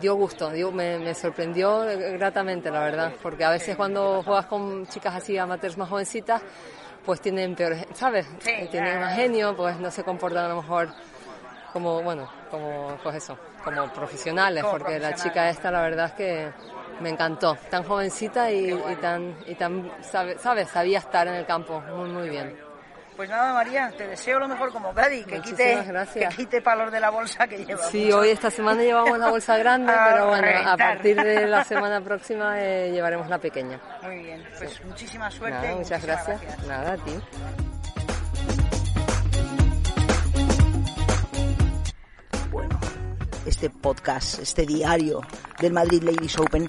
dio 0.00 0.14
gusto, 0.14 0.50
dio- 0.50 0.72
me, 0.72 0.98
me 0.98 1.14
sorprendió 1.14 1.84
gratamente, 2.18 2.70
la 2.70 2.80
verdad, 2.80 3.12
porque 3.22 3.44
a 3.44 3.50
veces 3.50 3.76
cuando 3.76 4.22
juegas 4.22 4.46
con 4.46 4.86
chicas 4.86 5.14
así, 5.14 5.36
amateurs 5.38 5.76
más 5.78 5.88
jovencitas, 5.88 6.42
pues 7.04 7.20
tienen 7.20 7.54
peores, 7.54 7.86
¿sabes? 7.94 8.26
Sí, 8.40 8.50
Eh, 8.50 8.68
tienen 8.70 9.00
más 9.00 9.14
genio, 9.14 9.56
pues 9.56 9.78
no 9.78 9.90
se 9.90 10.04
comportan 10.04 10.44
a 10.44 10.48
lo 10.48 10.56
mejor 10.56 10.88
como, 11.72 12.02
bueno, 12.02 12.28
como, 12.50 12.96
pues 13.02 13.16
eso, 13.16 13.38
como 13.64 13.92
profesionales, 13.92 14.62
Como 14.62 14.78
porque 14.78 14.98
la 14.98 15.14
chica 15.14 15.48
esta, 15.48 15.70
la 15.70 15.80
verdad 15.82 16.06
es 16.06 16.12
que 16.12 16.48
me 17.00 17.08
encantó, 17.08 17.56
tan 17.70 17.82
jovencita 17.82 18.50
y, 18.50 18.70
y 18.72 18.96
tan, 19.00 19.34
y 19.46 19.54
tan, 19.54 19.90
sabe, 20.02 20.38
¿sabes? 20.38 20.68
Sabía 20.68 20.98
estar 20.98 21.26
en 21.26 21.34
el 21.34 21.46
campo, 21.46 21.80
muy, 21.80 22.08
muy 22.10 22.28
bien. 22.28 22.56
Pues 23.22 23.30
nada, 23.30 23.54
María, 23.54 23.88
te 23.96 24.08
deseo 24.08 24.40
lo 24.40 24.48
mejor 24.48 24.72
como 24.72 24.92
Cádiz, 24.92 25.24
que 25.24 25.40
quite, 25.40 25.76
Muchísimas 25.76 25.86
gracias. 25.86 26.30
que 26.30 26.36
quite 26.42 26.60
palos 26.60 26.90
de 26.90 26.98
la 26.98 27.10
bolsa 27.10 27.46
que 27.46 27.64
lleva. 27.64 27.84
Sí, 27.84 28.10
hoy 28.10 28.30
esta 28.30 28.50
semana 28.50 28.82
llevamos 28.82 29.16
la 29.16 29.30
bolsa 29.30 29.56
grande, 29.58 29.92
A 29.92 30.08
pero 30.08 30.26
bueno, 30.26 30.48
a 30.68 30.76
partir 30.76 31.14
de 31.22 31.46
la 31.46 31.62
semana 31.62 32.00
próxima 32.00 32.60
eh, 32.60 32.90
llevaremos 32.90 33.28
la 33.28 33.38
pequeña. 33.38 33.80
Muy 34.02 34.24
bien, 34.24 34.42
pues 34.58 34.84
muchísima 34.86 35.30
suerte. 35.30 35.56
Nada, 35.56 35.72
y 35.72 35.76
muchas 35.76 36.02
muchísimas 36.02 36.26
gracias. 36.26 36.66
Nada, 36.66 36.92
a 36.94 36.96
ti. 36.96 37.12
Bueno, 42.50 42.80
este 43.46 43.70
podcast, 43.70 44.40
este 44.40 44.66
diario 44.66 45.20
del 45.60 45.72
Madrid 45.72 46.02
Ladies 46.02 46.36
Open 46.40 46.66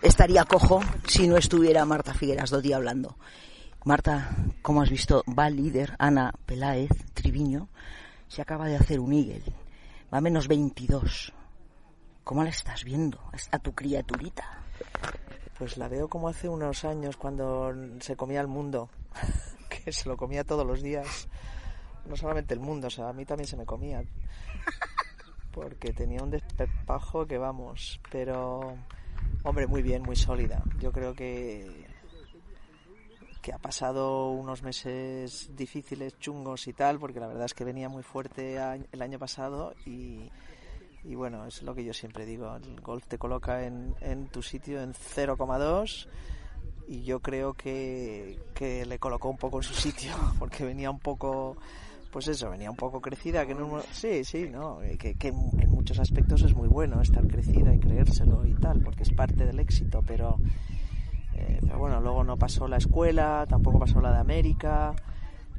estaría 0.00 0.46
cojo 0.46 0.80
si 1.06 1.28
no 1.28 1.36
estuviera 1.36 1.84
Marta 1.84 2.14
Figueras 2.14 2.48
Dotti 2.48 2.72
hablando. 2.72 3.18
Marta, 3.84 4.28
como 4.62 4.82
has 4.82 4.90
visto, 4.90 5.24
va 5.26 5.48
líder 5.50 5.94
Ana 5.98 6.32
Peláez 6.46 6.90
Triviño. 7.14 7.68
Se 8.28 8.42
acaba 8.42 8.66
de 8.66 8.76
hacer 8.76 9.00
un 9.00 9.12
Eagle. 9.12 9.42
Va 10.12 10.20
menos 10.20 10.48
22. 10.48 11.32
¿Cómo 12.24 12.44
la 12.44 12.50
estás 12.50 12.84
viendo 12.84 13.18
a 13.50 13.58
tu 13.58 13.74
criaturita? 13.74 14.44
Pues 15.58 15.76
la 15.76 15.88
veo 15.88 16.08
como 16.08 16.28
hace 16.28 16.48
unos 16.48 16.84
años 16.84 17.16
cuando 17.16 17.72
se 18.00 18.16
comía 18.16 18.40
el 18.40 18.48
mundo, 18.48 18.90
que 19.84 19.92
se 19.92 20.08
lo 20.08 20.16
comía 20.16 20.44
todos 20.44 20.66
los 20.66 20.82
días. 20.82 21.28
No 22.06 22.16
solamente 22.16 22.54
el 22.54 22.60
mundo, 22.60 22.88
o 22.88 22.90
sea, 22.90 23.08
a 23.08 23.12
mí 23.12 23.24
también 23.24 23.48
se 23.48 23.56
me 23.56 23.64
comía. 23.64 24.02
Porque 25.52 25.92
tenía 25.92 26.22
un 26.22 26.30
despepajo 26.30 27.26
que 27.26 27.38
vamos, 27.38 28.00
pero 28.10 28.76
hombre, 29.42 29.66
muy 29.66 29.82
bien, 29.82 30.02
muy 30.02 30.16
sólida. 30.16 30.62
Yo 30.80 30.92
creo 30.92 31.14
que 31.14 31.77
que 33.40 33.52
ha 33.52 33.58
pasado 33.58 34.30
unos 34.30 34.62
meses 34.62 35.50
difíciles, 35.54 36.18
chungos 36.18 36.66
y 36.68 36.72
tal, 36.72 36.98
porque 36.98 37.20
la 37.20 37.26
verdad 37.26 37.44
es 37.44 37.54
que 37.54 37.64
venía 37.64 37.88
muy 37.88 38.02
fuerte 38.02 38.56
el 38.92 39.02
año 39.02 39.18
pasado 39.18 39.74
y, 39.86 40.30
bueno, 41.04 41.46
es 41.46 41.62
lo 41.62 41.74
que 41.74 41.84
yo 41.84 41.92
siempre 41.92 42.26
digo, 42.26 42.54
el 42.56 42.80
golf 42.80 43.06
te 43.06 43.18
coloca 43.18 43.64
en, 43.64 43.94
en 44.00 44.28
tu 44.28 44.42
sitio 44.42 44.82
en 44.82 44.92
0,2 44.92 46.08
y 46.88 47.02
yo 47.02 47.20
creo 47.20 47.52
que, 47.52 48.38
que 48.54 48.86
le 48.86 48.98
colocó 48.98 49.28
un 49.28 49.36
poco 49.36 49.58
en 49.58 49.62
su 49.62 49.74
sitio, 49.74 50.12
porque 50.38 50.64
venía 50.64 50.90
un 50.90 50.98
poco, 50.98 51.56
pues 52.10 52.28
eso, 52.28 52.50
venía 52.50 52.70
un 52.70 52.76
poco 52.76 53.00
crecida, 53.00 53.46
que 53.46 53.54
no, 53.54 53.82
sí, 53.92 54.24
sí, 54.24 54.48
no, 54.50 54.78
que, 54.98 55.14
que 55.14 55.28
en 55.28 55.70
muchos 55.70 55.98
aspectos 55.98 56.42
es 56.42 56.54
muy 56.54 56.68
bueno 56.68 57.00
estar 57.02 57.26
crecida 57.26 57.74
y 57.74 57.78
creérselo 57.78 58.46
y 58.46 58.54
tal, 58.54 58.80
porque 58.80 59.02
es 59.02 59.12
parte 59.12 59.44
del 59.44 59.60
éxito, 59.60 60.02
pero, 60.06 60.38
eh, 61.38 61.58
pero 61.62 61.78
bueno, 61.78 62.00
luego 62.00 62.24
no 62.24 62.36
pasó 62.36 62.66
la 62.68 62.76
escuela, 62.78 63.44
tampoco 63.48 63.78
pasó 63.78 64.00
la 64.00 64.12
de 64.12 64.18
América 64.18 64.94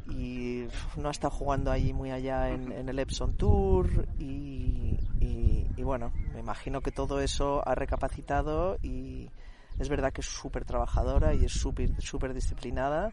y 0.08 0.66
no 0.98 1.08
ha 1.08 1.12
estado 1.12 1.32
jugando 1.32 1.72
allí 1.72 1.94
muy 1.94 2.12
allá 2.12 2.50
en, 2.50 2.72
en 2.72 2.90
el 2.90 3.00
Epson 3.00 3.34
Tour 3.34 4.08
y, 4.18 4.98
y- 5.20 5.68
y 5.78 5.84
bueno, 5.84 6.12
me 6.34 6.40
imagino 6.40 6.82
que 6.82 6.92
todo 6.92 7.22
eso 7.22 7.62
ha 7.68 7.76
recapacitado 7.76 8.78
y 8.82 9.30
es 9.78 9.88
verdad 9.88 10.12
que 10.12 10.22
es 10.22 10.28
súper 10.28 10.66
trabajadora 10.66 11.34
y 11.34 11.46
es 11.46 11.54
súper 11.54 11.90
súper 12.02 12.34
disciplinada 12.34 13.12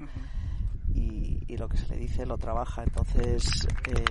y, 0.95 1.39
y 1.47 1.57
lo 1.59 1.69
que 1.69 1.77
se 1.77 1.87
le 1.89 1.97
dice 1.97 2.27
lo 2.27 2.39
trabaja. 2.39 2.83
Entonces, 2.83 3.69
eh, 3.89 4.05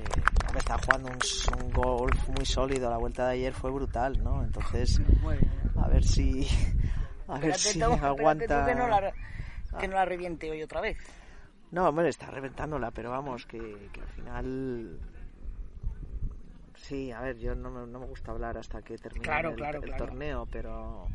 está 0.58 0.78
jugando 0.78 1.10
un, 1.10 1.66
un 1.66 1.72
golf 1.74 2.30
muy 2.30 2.46
sólido. 2.46 2.90
La 2.90 2.98
vuelta 2.98 3.28
de 3.28 3.34
ayer 3.34 3.54
fue 3.54 3.72
brutal, 3.72 4.24
¿no? 4.24 4.44
Entonces, 4.44 5.02
a 5.82 5.88
ver 5.90 6.04
si, 6.06 6.48
a 7.28 7.40
ver 7.40 7.56
si 7.56 7.80
tú, 7.80 7.86
aguanta. 7.94 8.62
tú 8.62 8.70
que 8.70 8.76
no 8.76 8.88
la, 8.88 9.14
que 9.80 9.88
no 9.88 9.96
la 9.96 10.06
reviente 10.06 10.50
hoy 10.50 10.62
otra 10.64 10.82
vez. 10.82 10.98
No, 11.72 11.90
hombre, 11.90 12.10
está 12.10 12.28
reventándola, 12.28 12.92
pero 12.92 13.10
vamos, 13.12 13.46
que, 13.46 13.90
que 13.92 14.02
al 14.02 14.08
final. 14.08 15.00
Sí, 16.76 17.12
a 17.12 17.20
ver, 17.22 17.38
yo 17.38 17.56
no 17.56 17.72
me, 17.72 17.88
no 17.88 18.00
me 18.00 18.06
gusta 18.06 18.32
hablar 18.32 18.58
hasta 18.58 18.82
que 18.82 18.98
termine 18.98 19.26
Claro, 19.26 19.50
el, 19.50 19.56
claro, 19.56 19.80
el 19.80 19.86
claro. 19.86 20.06
torneo, 20.06 20.46
pero, 20.52 21.08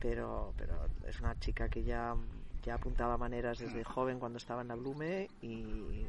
pero, 0.00 0.52
pero 0.56 0.86
es 1.06 1.20
una 1.20 1.38
chica 1.38 1.68
que 1.68 1.84
ya, 1.84 2.14
ya 2.62 2.74
apuntaba 2.74 3.16
maneras 3.16 3.58
desde 3.58 3.84
joven 3.84 4.18
cuando 4.18 4.38
estaba 4.38 4.62
en 4.62 4.68
la 4.68 4.74
Blume 4.74 5.28
y 5.40 6.04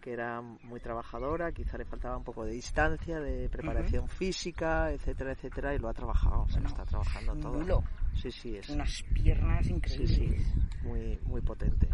que 0.00 0.12
era 0.12 0.40
muy 0.42 0.80
trabajadora, 0.80 1.50
quizá 1.50 1.78
le 1.78 1.86
faltaba 1.86 2.16
un 2.18 2.24
poco 2.24 2.44
de 2.44 2.52
distancia, 2.52 3.18
de 3.20 3.48
preparación 3.48 4.06
física, 4.06 4.92
etcétera, 4.92 5.32
etcétera, 5.32 5.74
y 5.74 5.78
lo 5.78 5.88
ha 5.88 5.94
trabajado, 5.94 6.46
se 6.50 6.60
lo 6.60 6.68
está 6.68 6.84
trabajando 6.84 7.34
todo. 7.36 7.82
Sí, 8.20 8.30
sí, 8.30 8.56
es 8.56 8.68
Unas 8.68 9.02
piernas 9.12 9.66
sí, 9.66 9.72
increíbles. 9.72 10.10
sí, 10.10 10.36
muy, 10.82 11.18
muy 11.24 11.40
potente. 11.40 11.88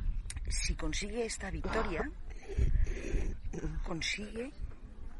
Si 0.49 0.75
consigue 0.75 1.25
esta 1.25 1.51
victoria, 1.51 2.11
consigue 3.85 4.53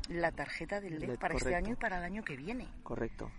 la 0.09 0.33
tarjeta 0.33 0.81
del 0.81 0.99
LED 0.99 1.19
para 1.19 1.35
este 1.35 1.55
año 1.55 1.73
y 1.73 1.77
para 1.77 1.99
el 1.99 2.05
año 2.05 2.23
que 2.23 2.37
viene. 2.37 2.69
Correcto. 2.83 3.31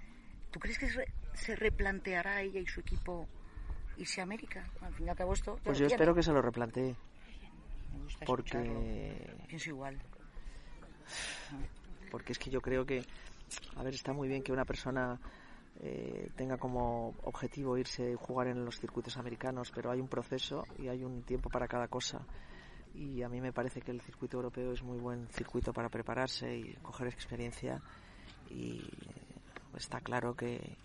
¿Tú 0.51 0.60
crees 0.60 0.77
que 0.77 0.88
se, 1.34 1.56
replanteará 1.56 2.41
ella 2.41 2.60
y 2.60 2.68
su 2.68 2.82
equipo 2.82 3.27
irse 3.98 4.22
a 4.22 4.24
América? 4.24 4.65
Al 4.82 4.94
fin 4.94 5.08
y 5.08 5.10
al 5.10 5.15
cabo 5.15 5.34
esto... 5.34 5.60
Pues 5.63 5.77
yo 5.77 5.88
tiene. 5.88 5.94
espero 5.96 6.15
que 6.15 6.24
se 6.24 6.32
lo 6.32 6.41
replantee, 6.41 6.96
Me 7.94 8.03
gusta 8.03 8.25
porque 8.25 8.58
escucharlo. 8.58 9.48
Pienso 9.48 9.70
igual. 9.70 10.01
porque 12.10 12.34
es 12.34 12.39
que 12.39 12.50
yo 12.50 12.62
creo 12.62 12.86
que, 12.86 13.03
a 13.75 13.84
ver, 13.84 13.94
está 13.94 14.13
muy 14.13 14.27
bien 14.27 14.44
que 14.44 14.51
una 14.51 14.65
persona 14.65 15.20
eh, 15.80 16.30
tenga 16.36 16.58
como 16.58 17.16
objetivo 17.24 17.78
irse 17.78 18.13
a 18.13 18.18
jugar 18.18 18.48
en 18.48 18.63
los 18.66 18.80
circuitos 18.80 19.18
americanos, 19.18 19.72
pero 19.74 19.92
hay 19.92 20.00
un 20.00 20.08
proceso 20.08 20.66
y 20.78 20.88
hay 20.90 21.04
un 21.04 21.24
tiempo 21.24 21.50
para 21.50 21.68
cada 21.68 21.88
cosa. 21.88 22.25
Y 22.94 23.24
a 23.24 23.30
mí 23.30 23.40
me 23.40 23.54
parece 23.54 23.82
que 23.82 23.92
el 23.92 24.01
circuito 24.01 24.38
europeo 24.38 24.74
es 24.74 24.84
muy 24.84 25.00
buen 25.00 25.28
circuito 25.30 25.72
para 25.74 25.90
prepararse 25.90 26.56
y 26.58 26.74
coger 26.82 27.08
experiencia. 27.08 27.82
Y 28.50 28.82
está 29.78 30.01
claro 30.01 30.36
que, 30.36 30.75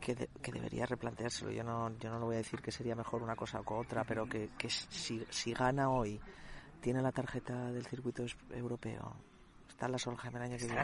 que, 0.00 0.14
de- 0.16 0.28
que 0.42 0.50
debería 0.52 0.84
replanteárselo. 0.86 1.52
Yo 1.52 1.62
no, 1.62 1.96
yo 1.98 2.10
no 2.10 2.18
le 2.18 2.24
voy 2.24 2.34
a 2.34 2.38
decir 2.38 2.60
que 2.60 2.72
sería 2.72 2.94
mejor 2.96 3.22
una 3.22 3.36
cosa 3.36 3.60
o 3.60 3.78
otra, 3.78 4.02
pero 4.04 4.26
que, 4.26 4.50
que 4.58 4.68
si, 4.68 5.24
si 5.30 5.52
gana 5.52 5.90
hoy, 5.90 6.20
tiene 6.80 7.02
la 7.02 7.12
tarjeta 7.12 7.70
del 7.70 7.86
circuito 7.86 8.24
europeo, 8.50 9.14
está 9.68 9.86
en 9.86 9.92
la 9.92 9.98
Solheim 9.98 10.36
el 10.36 10.42
año 10.42 10.56
que 10.56 10.64
viene 10.66 10.80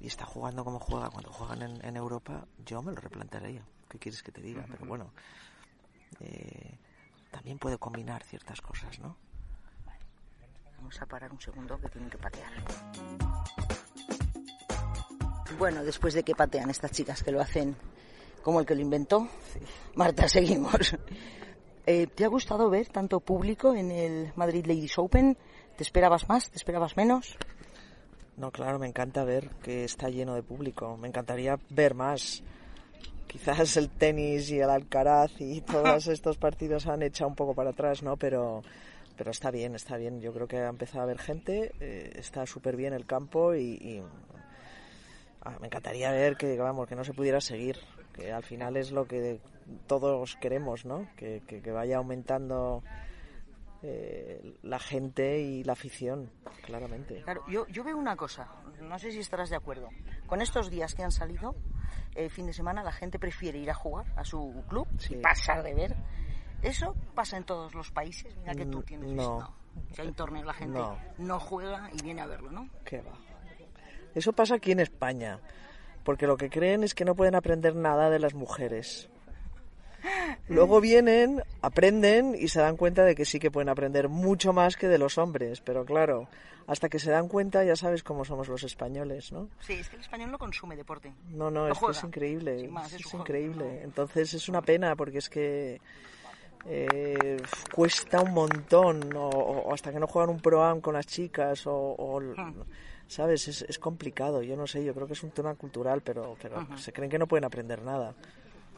y 0.00 0.06
está 0.06 0.24
jugando 0.24 0.64
como 0.64 0.78
juega 0.78 1.10
cuando 1.10 1.32
juegan 1.32 1.62
en, 1.62 1.84
en 1.84 1.96
Europa, 1.96 2.46
yo 2.64 2.82
me 2.82 2.92
lo 2.92 3.00
replantearía. 3.00 3.62
¿Qué 3.88 3.98
quieres 3.98 4.22
que 4.22 4.32
te 4.32 4.40
diga? 4.40 4.64
Pero 4.68 4.86
bueno, 4.86 5.12
eh, 6.20 6.78
también 7.30 7.58
puede 7.58 7.78
combinar 7.78 8.22
ciertas 8.24 8.60
cosas, 8.60 8.98
¿no? 8.98 9.16
Vamos 10.78 11.00
a 11.00 11.06
parar 11.06 11.32
un 11.32 11.40
segundo 11.40 11.80
que 11.80 11.88
tienen 11.88 12.10
que 12.10 12.18
patear. 12.18 12.52
Bueno, 15.58 15.84
después 15.84 16.14
de 16.14 16.22
que 16.22 16.34
patean 16.34 16.70
estas 16.70 16.90
chicas 16.92 17.22
que 17.22 17.30
lo 17.30 17.40
hacen 17.40 17.76
como 18.42 18.60
el 18.60 18.66
que 18.66 18.74
lo 18.74 18.82
inventó, 18.82 19.28
Marta, 19.94 20.28
seguimos. 20.28 20.96
Eh, 21.86 22.06
¿Te 22.08 22.24
ha 22.24 22.28
gustado 22.28 22.68
ver 22.68 22.88
tanto 22.88 23.20
público 23.20 23.74
en 23.74 23.90
el 23.90 24.32
Madrid 24.36 24.66
Ladies 24.66 24.98
Open? 24.98 25.36
¿Te 25.76 25.82
esperabas 25.82 26.28
más? 26.28 26.50
¿Te 26.50 26.56
esperabas 26.56 26.96
menos? 26.96 27.36
No, 28.36 28.50
claro, 28.50 28.78
me 28.78 28.88
encanta 28.88 29.24
ver 29.24 29.50
que 29.62 29.84
está 29.84 30.08
lleno 30.08 30.34
de 30.34 30.42
público. 30.42 30.96
Me 30.96 31.08
encantaría 31.08 31.58
ver 31.70 31.94
más. 31.94 32.42
Quizás 33.28 33.76
el 33.76 33.90
tenis 33.90 34.50
y 34.50 34.60
el 34.60 34.70
Alcaraz 34.70 35.40
y 35.40 35.60
todos 35.62 36.08
estos 36.08 36.36
partidos 36.36 36.86
han 36.86 37.02
echado 37.02 37.28
un 37.28 37.36
poco 37.36 37.54
para 37.54 37.70
atrás, 37.70 38.02
¿no? 38.02 38.16
Pero, 38.16 38.62
pero 39.16 39.30
está 39.30 39.50
bien, 39.50 39.76
está 39.76 39.96
bien. 39.96 40.20
Yo 40.20 40.32
creo 40.32 40.48
que 40.48 40.58
ha 40.58 40.68
empezado 40.68 41.00
a 41.00 41.04
haber 41.04 41.18
gente, 41.18 41.72
eh, 41.80 42.12
está 42.16 42.44
súper 42.46 42.76
bien 42.76 42.92
el 42.92 43.06
campo 43.06 43.54
y, 43.54 43.74
y 43.74 44.02
ah, 45.42 45.56
me 45.60 45.68
encantaría 45.68 46.10
ver 46.10 46.36
que, 46.36 46.56
vamos, 46.58 46.88
que 46.88 46.96
no 46.96 47.04
se 47.04 47.14
pudiera 47.14 47.40
seguir, 47.40 47.78
que 48.12 48.32
al 48.32 48.42
final 48.42 48.76
es 48.76 48.90
lo 48.90 49.06
que 49.06 49.38
todos 49.86 50.36
queremos, 50.40 50.84
¿no? 50.84 51.08
Que, 51.16 51.42
que, 51.46 51.62
que 51.62 51.70
vaya 51.70 51.98
aumentando 51.98 52.82
eh, 53.86 54.56
la 54.62 54.78
gente 54.78 55.38
y 55.40 55.62
la 55.62 55.74
afición, 55.74 56.30
claramente. 56.64 57.20
Claro, 57.22 57.42
yo, 57.48 57.66
yo 57.68 57.84
veo 57.84 57.98
una 57.98 58.16
cosa, 58.16 58.48
no 58.80 58.98
sé 58.98 59.12
si 59.12 59.18
estarás 59.18 59.50
de 59.50 59.56
acuerdo. 59.56 59.90
Con 60.26 60.40
estos 60.40 60.70
días 60.70 60.94
que 60.94 61.02
han 61.02 61.12
salido, 61.12 61.54
el 62.14 62.30
fin 62.30 62.46
de 62.46 62.54
semana 62.54 62.82
la 62.82 62.92
gente 62.92 63.18
prefiere 63.18 63.58
ir 63.58 63.70
a 63.70 63.74
jugar 63.74 64.06
a 64.16 64.24
su 64.24 64.64
club 64.70 64.88
Sí. 64.98 65.14
y 65.14 65.16
pasar 65.18 65.62
de 65.62 65.74
ver. 65.74 65.94
¿Eso 66.62 66.94
pasa 67.14 67.36
en 67.36 67.44
todos 67.44 67.74
los 67.74 67.90
países? 67.90 68.34
Mira 68.38 68.54
que 68.54 68.64
tú 68.64 68.82
tienes 68.82 69.10
Mm, 69.10 69.16
No. 69.16 69.22
visitado. 69.36 69.54
Si 69.92 70.00
hay 70.00 70.14
la 70.44 70.52
gente 70.54 70.78
No. 70.78 70.98
no 71.18 71.38
juega 71.40 71.90
y 71.92 72.02
viene 72.02 72.22
a 72.22 72.26
verlo, 72.26 72.50
¿no? 72.50 72.70
¿Qué 72.86 73.02
va? 73.02 73.12
Eso 74.14 74.32
pasa 74.32 74.54
aquí 74.54 74.72
en 74.72 74.80
España, 74.80 75.40
porque 76.04 76.26
lo 76.26 76.38
que 76.38 76.48
creen 76.48 76.84
es 76.84 76.94
que 76.94 77.04
no 77.04 77.14
pueden 77.14 77.34
aprender 77.34 77.74
nada 77.76 78.08
de 78.08 78.18
las 78.18 78.32
mujeres. 78.32 79.10
Luego 80.48 80.80
vienen, 80.80 81.42
aprenden 81.62 82.34
y 82.38 82.48
se 82.48 82.60
dan 82.60 82.76
cuenta 82.76 83.04
de 83.04 83.14
que 83.14 83.24
sí 83.24 83.38
que 83.38 83.50
pueden 83.50 83.68
aprender 83.68 84.08
mucho 84.08 84.52
más 84.52 84.76
que 84.76 84.88
de 84.88 84.98
los 84.98 85.16
hombres, 85.18 85.60
pero 85.60 85.84
claro, 85.84 86.28
hasta 86.66 86.88
que 86.88 86.98
se 86.98 87.10
dan 87.10 87.28
cuenta 87.28 87.64
ya 87.64 87.76
sabes 87.76 88.02
cómo 88.02 88.24
somos 88.24 88.48
los 88.48 88.62
españoles, 88.62 89.32
¿no? 89.32 89.48
Sí, 89.60 89.74
es 89.74 89.88
que 89.88 89.96
el 89.96 90.02
español 90.02 90.30
no 90.30 90.38
consume 90.38 90.76
deporte. 90.76 91.12
No, 91.30 91.50
no, 91.50 91.68
es 91.68 91.78
que 91.78 91.90
es 91.90 92.04
increíble, 92.04 92.68
más, 92.68 92.92
es, 92.92 93.14
increíble. 93.14 93.82
Entonces 93.82 94.34
es 94.34 94.48
una 94.48 94.60
pena 94.62 94.94
porque 94.96 95.18
es 95.18 95.28
que 95.30 95.80
eh, 96.66 97.40
cuesta 97.72 98.20
un 98.20 98.32
montón, 98.32 99.14
o, 99.16 99.28
o 99.28 99.74
hasta 99.74 99.92
que 99.92 99.98
no 100.00 100.06
juegan 100.06 100.30
un 100.30 100.40
pro-am 100.40 100.80
con 100.80 100.94
las 100.94 101.06
chicas, 101.06 101.66
o, 101.66 101.72
o- 101.74 102.20
Hmm. 102.20 102.62
¿sabes? 103.06 103.48
Es, 103.48 103.62
es 103.62 103.78
complicado, 103.78 104.42
yo 104.42 104.56
no 104.56 104.66
sé, 104.66 104.82
yo 104.82 104.94
creo 104.94 105.06
que 105.06 105.12
es 105.12 105.22
un 105.22 105.30
tema 105.30 105.54
cultural, 105.54 106.00
pero, 106.00 106.36
pero 106.40 106.66
se 106.76 106.92
creen 106.92 107.10
que 107.10 107.18
no 107.18 107.26
pueden 107.26 107.44
aprender 107.44 107.82
nada. 107.82 108.14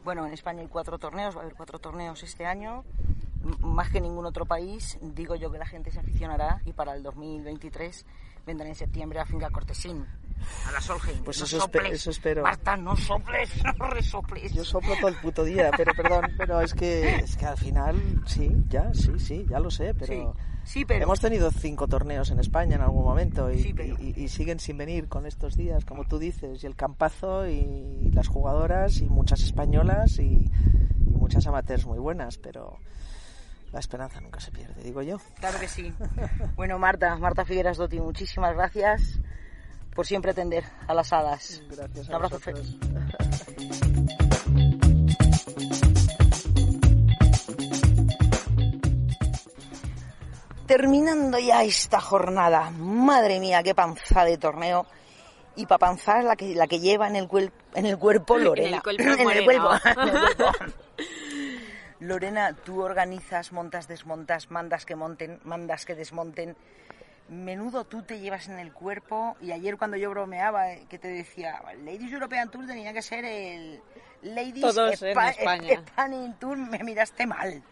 Bueno, 0.07 0.25
en 0.25 0.33
España 0.33 0.61
hay 0.63 0.69
cuatro 0.69 0.99
torneos, 1.01 1.35
va 1.35 1.41
a 1.41 1.43
haber 1.43 1.57
cuatro 1.57 1.81
torneos 1.81 2.23
este 2.23 2.47
año, 2.47 2.85
m- 3.45 3.57
más 3.61 3.91
que 3.91 4.01
ningún 4.01 4.25
otro 4.25 4.47
país. 4.47 4.97
Digo 5.03 5.35
yo 5.35 5.51
que 5.51 5.59
la 5.59 5.67
gente 5.67 5.91
se 5.91 5.99
aficionará 5.99 6.61
y 6.65 6.73
para 6.73 6.95
el 6.95 7.03
2023 7.03 8.07
vendrán 8.47 8.69
en 8.69 8.77
septiembre 8.77 9.19
a 9.19 9.27
Finca 9.27 9.51
Cortesín, 9.51 10.07
a 10.69 10.71
la 10.71 10.81
Solheim. 10.81 11.25
Pues 11.25 11.41
no 11.41 11.45
eso 11.47 11.59
soples, 11.59 11.93
eso 11.95 12.11
espero. 12.11 12.45
Marta, 12.45 12.77
no 12.77 12.97
soples, 12.97 13.51
no 13.79 13.87
resoples. 13.89 14.53
Yo 14.53 14.65
soplo 14.65 14.95
todo 14.95 15.09
el 15.09 15.17
puto 15.17 15.43
día, 15.43 15.73
pero 15.77 15.93
perdón, 15.93 16.27
pero 16.39 16.61
es 16.61 16.73
que, 16.73 17.17
es 17.17 17.37
que 17.37 17.47
al 17.47 17.59
final, 17.59 18.23
sí, 18.27 18.49
ya, 18.69 18.95
sí, 18.95 19.19
sí, 19.19 19.45
ya 19.51 19.59
lo 19.59 19.73
sé, 19.73 19.93
pero... 19.93 20.07
Sí, 20.13 20.41
sí, 20.67 20.85
pero... 20.85 21.05
Hemos 21.05 21.21
tenido 21.21 21.51
cinco 21.51 21.89
torneos 21.89 22.31
en 22.31 22.39
España 22.41 22.77
en 22.77 22.83
algún 22.83 23.05
momento 23.05 23.51
y, 23.51 23.63
Sí, 23.63 23.73
pero- 23.73 23.97
y- 23.99 24.13
y 24.23 24.29
siguen 24.29 24.61
sin 24.61 24.77
venir 24.77 25.09
con 25.09 25.25
estos 25.25 25.57
días, 25.57 25.85
como 25.87 26.05
tú 26.05 26.19
dices, 26.19 26.63
y 26.63 26.67
el 26.67 26.77
campazo 26.77 27.47
y 27.49 28.11
las 28.13 28.29
jugadoras 28.29 28.99
y 29.01 29.09
muchas 29.09 29.41
españolas 29.43 30.19
y, 30.19 30.51
y 31.07 31.11
muchas 31.11 31.47
amateurs 31.47 31.87
muy 31.87 31.99
buenas, 31.99 32.37
pero 32.37 32.79
la 33.73 33.81
esperanza 33.81 34.21
nunca 34.21 34.41
se 34.41 34.51
pierde, 34.51 34.83
digo 34.83 35.01
yo. 35.03 35.19
Claro 35.41 35.59
que 35.59 35.69
sí. 35.69 35.93
Bueno, 36.57 36.79
Marta, 36.79 37.17
Marta 37.17 37.45
Figueras 37.45 37.77
Dotti, 37.79 38.01
muchísimas 38.01 38.55
gracias 38.55 39.21
por 39.95 40.07
siempre 40.07 40.33
atender 40.33 40.65
a 40.87 40.93
las 40.95 41.13
hadas. 41.13 41.63
Gracias 41.71 42.09
Un 42.09 42.15
abrazo 42.15 42.39
Terminando 50.77 51.39
ya 51.39 51.63
esta 51.65 52.01
jornada, 52.03 52.71
madre 52.71 53.41
mía, 53.41 53.63
qué 53.63 53.75
panza 53.75 54.25
de 54.25 54.37
torneo. 54.37 54.87
Y 55.57 55.65
para 55.65 55.79
panzar 55.79 56.23
la 56.23 56.37
que, 56.37 56.55
la 56.55 56.67
que 56.67 56.81
lleva 56.81 57.09
en 57.09 57.17
el, 57.17 57.27
cuel- 57.29 57.51
en 57.75 57.87
el 57.87 57.97
cuerpo 57.97 58.37
Lorena. 58.37 58.69
En 58.69 58.75
el 58.75 58.83
cuerpo, 58.83 59.03
en 59.23 59.31
el 59.31 59.45
cuerpo. 59.45 59.71
Lorena, 62.01 62.55
tú 62.55 62.83
organizas, 62.83 63.53
montas, 63.53 63.89
desmontas, 63.89 64.51
mandas 64.51 64.85
que 64.85 64.97
monten, 64.97 65.41
mandas 65.45 65.87
que 65.87 65.95
desmonten. 65.95 66.55
Menudo 67.31 67.85
tú 67.85 68.03
te 68.03 68.21
llevas 68.21 68.49
en 68.49 68.59
el 68.59 68.73
cuerpo. 68.75 69.35
Y 69.41 69.53
ayer 69.53 69.79
cuando 69.79 69.97
yo 69.97 70.11
bromeaba, 70.11 70.73
eh, 70.73 70.85
que 70.91 70.99
te 70.99 71.09
decía, 71.09 71.63
Ladies 71.85 72.13
European 72.13 72.51
Tour 72.51 72.67
tenía 72.67 72.93
que 72.93 73.01
ser 73.01 73.25
el 73.25 73.81
Ladies 74.23 74.61
Todos 74.61 75.03
en 75.03 75.09
Spa- 75.13 75.31
España. 75.31 75.83
Spanish 75.89 76.35
Tour, 76.39 76.59
me 76.59 76.85
miraste 76.85 77.27
mal. 77.27 77.63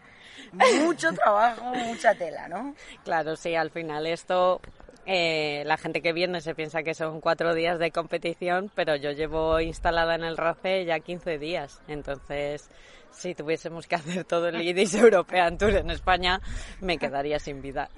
Mucho 0.51 1.11
trabajo, 1.13 1.63
mucha 1.73 2.15
tela, 2.15 2.47
¿no? 2.47 2.75
Claro, 3.03 3.35
sí, 3.35 3.55
al 3.55 3.71
final 3.71 4.07
esto, 4.07 4.61
eh, 5.05 5.63
la 5.65 5.77
gente 5.77 6.01
que 6.01 6.13
viene 6.13 6.41
se 6.41 6.55
piensa 6.55 6.83
que 6.83 6.93
son 6.93 7.21
cuatro 7.21 7.53
días 7.53 7.79
de 7.79 7.91
competición, 7.91 8.71
pero 8.73 8.95
yo 8.95 9.11
llevo 9.11 9.59
instalada 9.59 10.15
en 10.15 10.23
el 10.23 10.37
RACE 10.37 10.85
ya 10.85 10.99
15 10.99 11.37
días. 11.37 11.81
Entonces, 11.87 12.69
si 13.17 13.33
tuviésemos 13.35 13.87
que 13.87 13.95
hacer 13.95 14.23
todo 14.25 14.49
el 14.49 14.55
Ladies 14.55 14.93
European 14.95 15.57
Tour 15.57 15.75
en 15.75 15.89
España, 15.91 16.41
me 16.81 16.97
quedaría 16.97 17.39
sin 17.39 17.61
vida. 17.61 17.89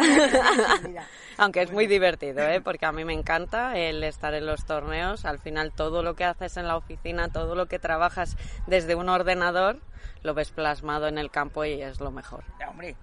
Aunque 1.38 1.62
es 1.62 1.72
muy 1.72 1.88
divertido, 1.88 2.42
¿eh? 2.48 2.62
porque 2.62 2.86
a 2.86 2.92
mí 2.92 3.04
me 3.06 3.14
encanta 3.14 3.78
el 3.78 4.04
estar 4.04 4.34
en 4.34 4.46
los 4.46 4.66
torneos. 4.66 5.26
Al 5.26 5.40
final, 5.40 5.72
todo 5.72 6.04
lo 6.04 6.16
que 6.16 6.26
haces 6.26 6.58
en 6.58 6.68
la 6.68 6.76
oficina, 6.78 7.30
todo 7.30 7.56
lo 7.56 7.68
que 7.68 7.80
trabajas 7.80 8.38
desde 8.66 8.96
un 8.96 9.10
ordenador, 9.10 9.80
lo 10.24 10.34
ves 10.34 10.52
plasmado 10.52 11.08
en 11.08 11.18
el 11.18 11.30
campo 11.32 11.64
y 11.66 11.82
es 11.82 12.00
lo 12.00 12.12
mejor. 12.12 12.44
Ya, 12.60 12.70
hombre, 12.70 12.96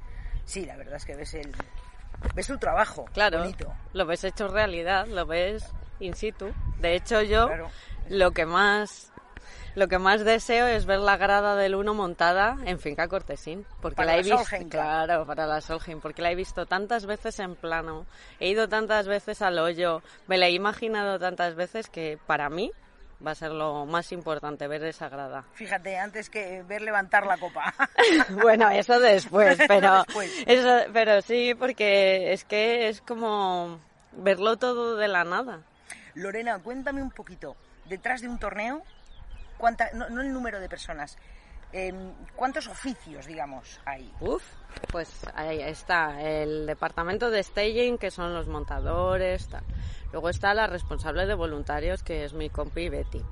sí, 0.45 0.65
la 0.67 0.77
verdad 0.77 0.97
es 0.97 1.05
que 1.05 1.15
ves 1.17 1.35
el 1.35 1.53
ves 2.35 2.47
tu 2.47 2.57
trabajo, 2.59 3.05
Claro, 3.13 3.41
bonito. 3.41 3.73
lo 3.93 4.07
ves 4.07 4.25
hecho 4.25 4.49
realidad, 4.49 5.07
lo 5.07 5.27
ves 5.27 5.65
in 6.01 6.15
situ. 6.15 6.53
De 6.81 6.95
hecho, 6.97 7.23
yo 7.23 7.47
Claro. 7.49 7.71
lo 8.09 8.31
que 8.33 8.47
más 8.47 9.13
lo 9.75 9.89
que 9.89 9.99
más 9.99 10.25
deseo 10.25 10.67
es 10.67 10.87
ver 10.87 11.01
la 11.01 11.17
grada 11.17 11.57
del 11.57 11.75
1 11.75 11.95
montada 11.95 12.57
en 12.65 12.79
Finca 12.79 13.09
Cortesín, 13.09 13.67
porque 13.81 13.97
Para 13.97 14.13
la 14.13 14.19
he 14.19 14.23
visto, 14.23 14.69
claro, 14.71 15.27
para 15.27 15.47
la 15.47 15.61
Solheim, 15.61 16.01
porque 16.01 16.23
la 16.23 16.31
he 16.31 16.35
visto 16.35 16.67
tantas 16.67 17.07
veces 17.07 17.39
en 17.41 17.57
plano, 17.57 18.07
he 18.41 18.49
ido 18.49 18.69
tantas 18.69 19.07
veces 19.09 19.43
al 19.43 19.59
hoyo, 19.59 20.03
me 20.27 20.39
la 20.39 20.47
he 20.47 20.53
imaginado 20.53 21.19
tantas 21.19 21.55
veces 21.55 21.89
que 21.91 22.19
para 22.27 22.49
mí 22.51 22.71
va 23.25 23.31
a 23.31 23.35
ser 23.35 23.53
lo 23.53 23.87
más 23.87 24.13
importante 24.13 24.69
ver 24.69 24.85
esa 24.85 25.09
grada. 25.09 25.45
Fíjate, 25.55 25.97
antes 25.99 26.29
que 26.29 26.63
ver 26.65 26.83
levantar 26.83 27.27
la 27.27 27.39
copa. 27.39 27.73
Bueno, 28.43 28.69
eso 28.71 29.01
después, 29.01 29.57
pero, 29.67 30.03
Después. 30.05 30.31
eso- 30.47 30.91
pero 30.93 31.23
sí, 31.23 31.55
porque 31.59 32.33
es 32.33 32.45
que 32.45 32.89
es 32.89 33.01
como 33.01 33.79
verlo 34.13 34.57
todo 34.57 34.97
de 34.97 35.09
la 35.09 35.25
nada. 35.25 35.61
Lorena, 36.15 36.59
cuéntame 36.59 37.03
un 37.03 37.11
poquito, 37.11 37.57
detrás 37.87 38.21
de 38.21 38.29
un 38.29 38.39
torneo, 38.39 38.83
no, 39.95 40.21
el 40.21 40.33
número 40.33 40.61
de 40.61 40.69
personas, 40.69 41.17
em, 41.73 42.13
¿cuántos 42.37 42.67
oficios, 42.69 43.27
digamos, 43.27 43.81
hay? 43.85 44.13
Uf, 44.21 44.43
pues 44.91 45.11
ahí 45.35 45.61
está 45.61 46.21
el 46.21 46.67
departamento 46.67 47.31
de 47.31 47.43
staging, 47.43 47.99
que 47.99 48.11
son 48.11 48.35
los 48.35 48.47
montadores. 48.47 49.49
Luego 50.13 50.29
está 50.29 50.55
la 50.55 50.67
responsable 50.67 51.27
de 51.27 51.35
voluntarios, 51.35 52.03
que 52.03 52.25
es 52.25 52.35
mi 52.35 52.51
compi 52.51 52.89
Betty. 52.89 53.23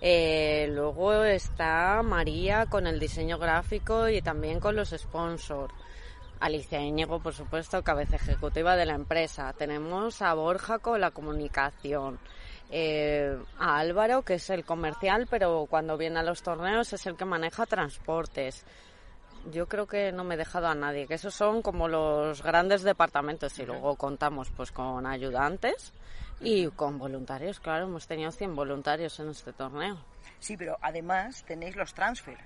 Eh, 0.00 0.66
luego 0.70 1.22
está 1.22 2.02
María 2.02 2.66
con 2.66 2.88
el 2.88 2.98
diseño 2.98 3.38
gráfico 3.38 4.08
y 4.08 4.20
también 4.20 4.58
con 4.58 4.74
los 4.74 4.90
sponsors. 4.90 5.72
Alicia 6.40 6.80
Íñigo, 6.80 7.20
por 7.20 7.34
supuesto, 7.34 7.84
cabeza 7.84 8.16
ejecutiva 8.16 8.74
de 8.74 8.84
la 8.84 8.94
empresa. 8.94 9.52
Tenemos 9.52 10.20
a 10.20 10.34
Borja 10.34 10.80
con 10.80 11.00
la 11.00 11.12
comunicación. 11.12 12.18
Eh, 12.74 13.36
a 13.58 13.78
Álvaro, 13.78 14.22
que 14.22 14.34
es 14.34 14.48
el 14.48 14.64
comercial, 14.64 15.26
pero 15.30 15.66
cuando 15.68 15.98
viene 15.98 16.20
a 16.20 16.22
los 16.22 16.42
torneos 16.42 16.90
es 16.94 17.04
el 17.04 17.16
que 17.16 17.26
maneja 17.26 17.66
transportes. 17.66 18.64
Yo 19.52 19.68
creo 19.68 19.86
que 19.86 20.10
no 20.10 20.24
me 20.24 20.36
he 20.36 20.38
dejado 20.38 20.68
a 20.68 20.74
nadie, 20.74 21.06
que 21.06 21.14
esos 21.14 21.34
son 21.34 21.60
como 21.60 21.86
los 21.86 22.42
grandes 22.42 22.82
departamentos 22.82 23.58
y 23.58 23.66
luego 23.66 23.96
contamos 23.96 24.50
pues 24.56 24.72
con 24.72 25.04
ayudantes 25.04 25.92
y 26.40 26.68
con 26.68 26.98
voluntarios, 26.98 27.60
claro, 27.60 27.84
hemos 27.84 28.06
tenido 28.06 28.32
100 28.32 28.56
voluntarios 28.56 29.20
en 29.20 29.28
este 29.28 29.52
torneo. 29.52 29.98
Sí, 30.38 30.56
pero 30.56 30.78
además 30.80 31.44
tenéis 31.44 31.76
los 31.76 31.92
transfer. 31.92 32.38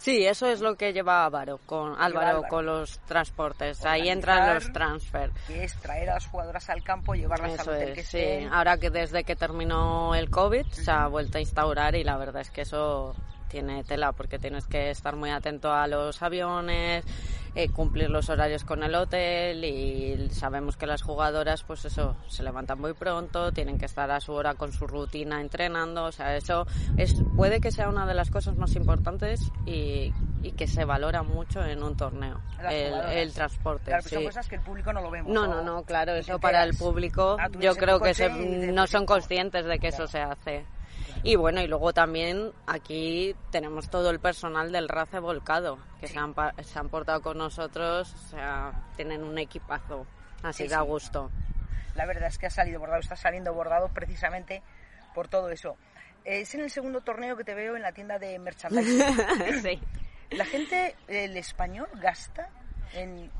Sí, 0.00 0.24
eso 0.24 0.46
es 0.46 0.60
lo 0.60 0.76
que 0.76 0.94
lleva 0.94 1.26
Álvaro 1.26 1.60
con, 1.66 1.92
Álvaro, 1.92 2.28
Álvaro. 2.28 2.42
con 2.48 2.64
los 2.64 2.98
transportes. 3.00 3.84
Ahí 3.84 4.08
entran 4.08 4.54
los 4.54 4.72
transfer. 4.72 5.30
Que 5.46 5.64
es 5.64 5.74
traer 5.76 6.08
a 6.08 6.14
las 6.14 6.26
jugadoras 6.26 6.70
al 6.70 6.82
campo, 6.82 7.14
llevarlas 7.14 7.52
Eso 7.60 7.70
al 7.70 7.76
hotel 7.76 7.88
es, 7.90 7.94
que 7.94 8.04
sí. 8.04 8.18
estén. 8.18 8.52
Ahora 8.52 8.78
que 8.78 8.88
desde 8.88 9.24
que 9.24 9.36
terminó 9.36 10.14
el 10.14 10.30
COVID 10.30 10.66
se 10.68 10.90
ha 10.90 11.06
vuelto 11.06 11.36
a 11.36 11.42
instaurar 11.42 11.94
y 11.96 12.02
la 12.02 12.16
verdad 12.16 12.40
es 12.40 12.50
que 12.50 12.62
eso 12.62 13.14
tiene 13.48 13.84
tela 13.84 14.12
porque 14.12 14.38
tienes 14.38 14.64
que 14.66 14.90
estar 14.90 15.16
muy 15.16 15.30
atento 15.30 15.70
a 15.72 15.86
los 15.86 16.22
aviones, 16.22 17.04
eh, 17.54 17.68
cumplir 17.70 18.10
los 18.10 18.28
horarios 18.28 18.64
con 18.64 18.82
el 18.82 18.94
hotel 18.94 19.64
y 19.64 20.30
sabemos 20.30 20.76
que 20.76 20.86
las 20.86 21.02
jugadoras 21.02 21.62
pues 21.64 21.84
eso 21.84 22.16
se 22.28 22.42
levantan 22.42 22.80
muy 22.80 22.92
pronto, 22.94 23.52
tienen 23.52 23.78
que 23.78 23.86
estar 23.86 24.10
a 24.10 24.20
su 24.20 24.32
hora 24.32 24.54
con 24.54 24.72
su 24.72 24.86
rutina 24.86 25.40
entrenando, 25.40 26.04
o 26.04 26.12
sea, 26.12 26.36
eso 26.36 26.66
es 26.96 27.14
puede 27.36 27.60
que 27.60 27.72
sea 27.72 27.88
una 27.88 28.06
de 28.06 28.14
las 28.14 28.30
cosas 28.30 28.56
más 28.56 28.74
importantes 28.76 29.40
y, 29.66 30.12
y 30.42 30.52
que 30.52 30.66
se 30.66 30.84
valora 30.84 31.22
mucho 31.22 31.64
en 31.64 31.82
un 31.82 31.96
torneo, 31.96 32.40
el, 32.68 33.32
transporte. 33.32 33.86
Claro, 33.86 34.02
pero 34.04 34.14
son 34.14 34.20
sí. 34.20 34.26
cosas 34.26 34.48
que 34.48 34.54
el 34.56 34.62
público 34.62 34.92
no 34.92 35.00
lo 35.00 35.10
vemos. 35.10 35.32
No, 35.32 35.46
no, 35.46 35.62
no, 35.62 35.82
claro, 35.82 36.14
eso 36.14 36.38
para 36.38 36.62
el 36.64 36.76
público 36.76 37.36
yo 37.58 37.74
creo 37.74 38.00
que 38.00 38.14
se- 38.14 38.28
no 38.28 38.82
pues, 38.82 38.90
son 38.90 39.06
conscientes 39.06 39.64
de 39.64 39.78
que 39.78 39.88
eso 39.88 40.06
se 40.06 40.20
hace. 40.20 40.64
Y 41.22 41.36
bueno, 41.36 41.60
y 41.60 41.66
luego 41.66 41.92
también 41.92 42.52
aquí 42.66 43.34
tenemos 43.50 43.90
todo 43.90 44.10
el 44.10 44.20
personal 44.20 44.72
del 44.72 44.88
RACE 44.88 45.18
volcado, 45.18 45.78
que 46.00 46.06
se, 46.06 46.18
han, 46.18 46.34
se 46.62 46.78
han 46.78 46.88
portado 46.88 47.20
con 47.20 47.38
nosotros, 47.38 48.14
o 48.14 48.28
sea, 48.30 48.72
tienen 48.96 49.22
un 49.22 49.36
equipazo, 49.38 50.06
así 50.42 50.64
Sí, 50.64 50.68
da 50.68 50.80
sí. 50.80 50.86
gusto. 50.86 51.30
La 51.94 52.06
verdad 52.06 52.28
es 52.28 52.38
que 52.38 52.46
ha 52.46 52.50
salido 52.50 52.80
bordado, 52.80 53.00
está 53.00 53.16
saliendo 53.16 53.52
bordado 53.52 53.88
precisamente 53.88 54.62
por 55.14 55.28
todo 55.28 55.50
eso. 55.50 55.76
Es 56.24 56.54
en 56.54 56.60
el 56.60 56.70
segundo 56.70 57.00
torneo 57.00 57.36
que 57.36 57.44
te 57.44 57.54
veo 57.54 57.76
en 57.76 57.82
la 57.82 57.92
tienda 57.92 58.18
de 58.18 58.38
merchandising. 58.38 59.62
sí. 59.62 59.80
La 60.30 60.44
gente, 60.44 60.94
el 61.08 61.36
español, 61.36 61.88
gasta 61.94 62.48
en... 62.94 63.30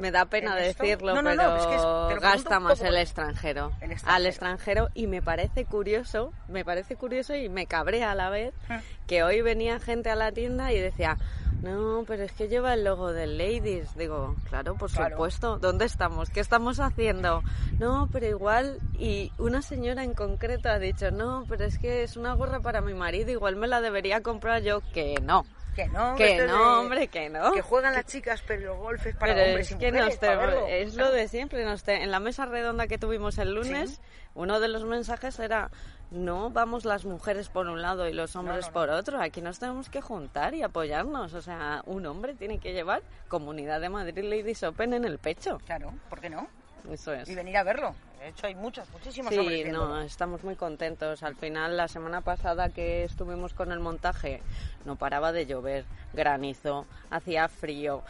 Me 0.00 0.10
da 0.10 0.24
pena 0.24 0.56
decirlo, 0.56 1.14
No, 1.14 1.22
no, 1.22 1.34
no, 1.34 1.42
pero 1.42 1.56
es 1.56 1.66
que 1.66 2.14
es- 2.16 2.20
gasta 2.20 2.58
más 2.58 2.78
poco 2.78 2.88
el 2.88 2.96
extranjero. 2.96 3.72
El 3.80 3.92
extranjero. 3.92 4.16
Al 4.16 4.26
extranjero 4.26 4.88
y 4.94 5.06
me 5.06 5.20
parece 5.22 5.64
curioso, 5.66 6.32
me 6.48 6.64
parece 6.64 6.96
curioso 6.96 7.34
y 7.34 7.48
me 7.48 7.66
cabrea 7.66 8.12
a 8.12 8.14
la 8.14 8.30
vez 8.30 8.54
Ah. 8.68 8.80
que 9.06 9.22
hoy 9.22 9.42
venía 9.42 9.78
gente 9.78 10.08
a 10.10 10.16
la 10.16 10.32
tienda 10.32 10.72
y 10.72 10.78
decía, 10.80 11.18
no, 11.62 12.04
pero 12.06 12.22
es 12.22 12.32
que 12.32 12.48
lleva 12.48 12.72
el 12.72 12.84
logo 12.84 13.12
del 13.12 13.36
Ladies. 13.36 13.94
Digo, 13.94 14.34
claro, 14.48 14.74
por 14.76 14.90
Claro. 14.90 15.16
supuesto, 15.16 15.58
¿dónde 15.58 15.84
estamos? 15.84 16.30
¿Qué 16.30 16.40
estamos 16.40 16.80
haciendo? 16.80 17.42
No, 17.78 18.08
pero 18.10 18.26
igual, 18.26 18.78
y 18.98 19.30
una 19.36 19.60
señora 19.60 20.02
en 20.02 20.14
concreto 20.14 20.70
ha 20.70 20.78
dicho, 20.78 21.10
no, 21.10 21.44
pero 21.48 21.64
es 21.66 21.78
que 21.78 22.02
es 22.02 22.16
una 22.16 22.32
gorra 22.32 22.60
para 22.60 22.80
mi 22.80 22.94
marido, 22.94 23.30
igual 23.30 23.56
me 23.56 23.66
la 23.68 23.82
debería 23.82 24.22
comprar 24.22 24.62
yo, 24.62 24.80
que 24.94 25.16
no. 25.22 25.44
Que 25.84 25.88
no, 25.88 26.14
Que 26.16 26.32
esto 26.32 26.44
es 26.44 26.50
no, 26.50 26.80
hombre, 26.80 27.08
que 27.08 27.28
no. 27.30 27.52
Que 27.52 27.62
juegan 27.62 27.94
las 27.94 28.06
chicas, 28.06 28.42
pero 28.46 28.74
el 28.74 28.78
golf 28.78 29.06
es 29.06 29.16
para 29.16 29.34
Pero 29.34 29.46
hombres 29.48 29.66
es 29.70 29.76
y 29.76 29.78
que 29.78 29.86
mujeres. 29.92 30.06
nos 30.08 30.16
para 30.18 30.32
te- 30.32 30.46
verlo. 30.46 30.66
es 30.66 30.94
lo 30.94 31.10
de 31.10 31.28
siempre. 31.28 31.64
Nos 31.64 31.82
te- 31.84 32.02
en 32.02 32.10
la 32.10 32.20
mesa 32.20 32.46
redonda 32.46 32.86
que 32.86 32.98
tuvimos 32.98 33.38
el 33.38 33.54
lunes, 33.54 34.00
uno 34.34 34.60
de 34.60 34.68
los 34.68 34.84
mensajes 34.84 35.38
era 35.38 35.70
no 36.10 36.50
vamos 36.50 36.84
las 36.84 37.04
mujeres 37.04 37.48
por 37.48 37.68
un 37.68 37.82
lado 37.82 38.08
y 38.08 38.12
los 38.12 38.34
hombres 38.36 38.62
no, 38.62 38.66
no. 38.66 38.72
por 38.72 38.90
otro. 38.90 39.20
Aquí 39.22 39.40
nos 39.40 39.58
tenemos 39.60 39.88
que 39.88 40.00
juntar 40.00 40.54
y 40.54 40.62
apoyarnos. 40.62 41.34
O 41.34 41.40
sea, 41.42 41.82
un 41.86 42.04
hombre 42.06 42.34
tiene 42.34 42.58
que 42.58 42.72
llevar 42.72 43.02
Comunidad 43.28 43.80
de 43.80 43.88
Madrid 43.88 44.24
Ladies 44.24 44.62
Open 44.64 44.92
en 44.94 45.04
el 45.04 45.18
pecho. 45.18 45.58
Claro, 45.66 45.94
¿por 46.08 46.20
qué 46.20 46.28
no? 46.28 46.48
Eso 46.90 47.12
es. 47.12 47.28
Y 47.28 47.34
venir 47.34 47.56
a 47.56 47.62
verlo. 47.62 47.94
De 48.20 48.28
hecho, 48.28 48.46
hay 48.46 48.54
muchos, 48.54 48.86
muchísimos 48.90 49.32
Sí, 49.32 49.64
no, 49.64 49.98
estamos 50.02 50.44
muy 50.44 50.54
contentos. 50.54 51.22
Al 51.22 51.36
final, 51.36 51.78
la 51.78 51.88
semana 51.88 52.20
pasada 52.20 52.68
que 52.68 53.04
estuvimos 53.04 53.54
con 53.54 53.72
el 53.72 53.80
montaje, 53.80 54.42
no 54.84 54.96
paraba 54.96 55.32
de 55.32 55.46
llover, 55.46 55.86
granizo, 56.12 56.84
hacía 57.08 57.48
frío, 57.48 58.02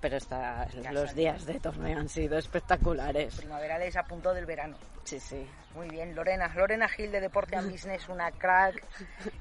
pero 0.00 0.16
esta- 0.16 0.66
los 0.92 1.14
días 1.14 1.44
de 1.46 1.60
torneo 1.60 1.98
han 1.98 2.08
sido 2.08 2.38
espectaculares. 2.38 3.36
Primaverales 3.36 3.96
a 3.96 4.02
punto 4.04 4.32
del 4.32 4.46
verano. 4.46 4.76
Sí, 5.04 5.18
sí. 5.20 5.46
Muy 5.74 5.88
bien, 5.88 6.14
Lorena. 6.14 6.52
Lorena 6.54 6.88
Gil 6.88 7.10
de 7.12 7.20
Deporte 7.20 7.56
and 7.56 7.70
Business, 7.70 8.08
una 8.08 8.30
crack. 8.32 8.82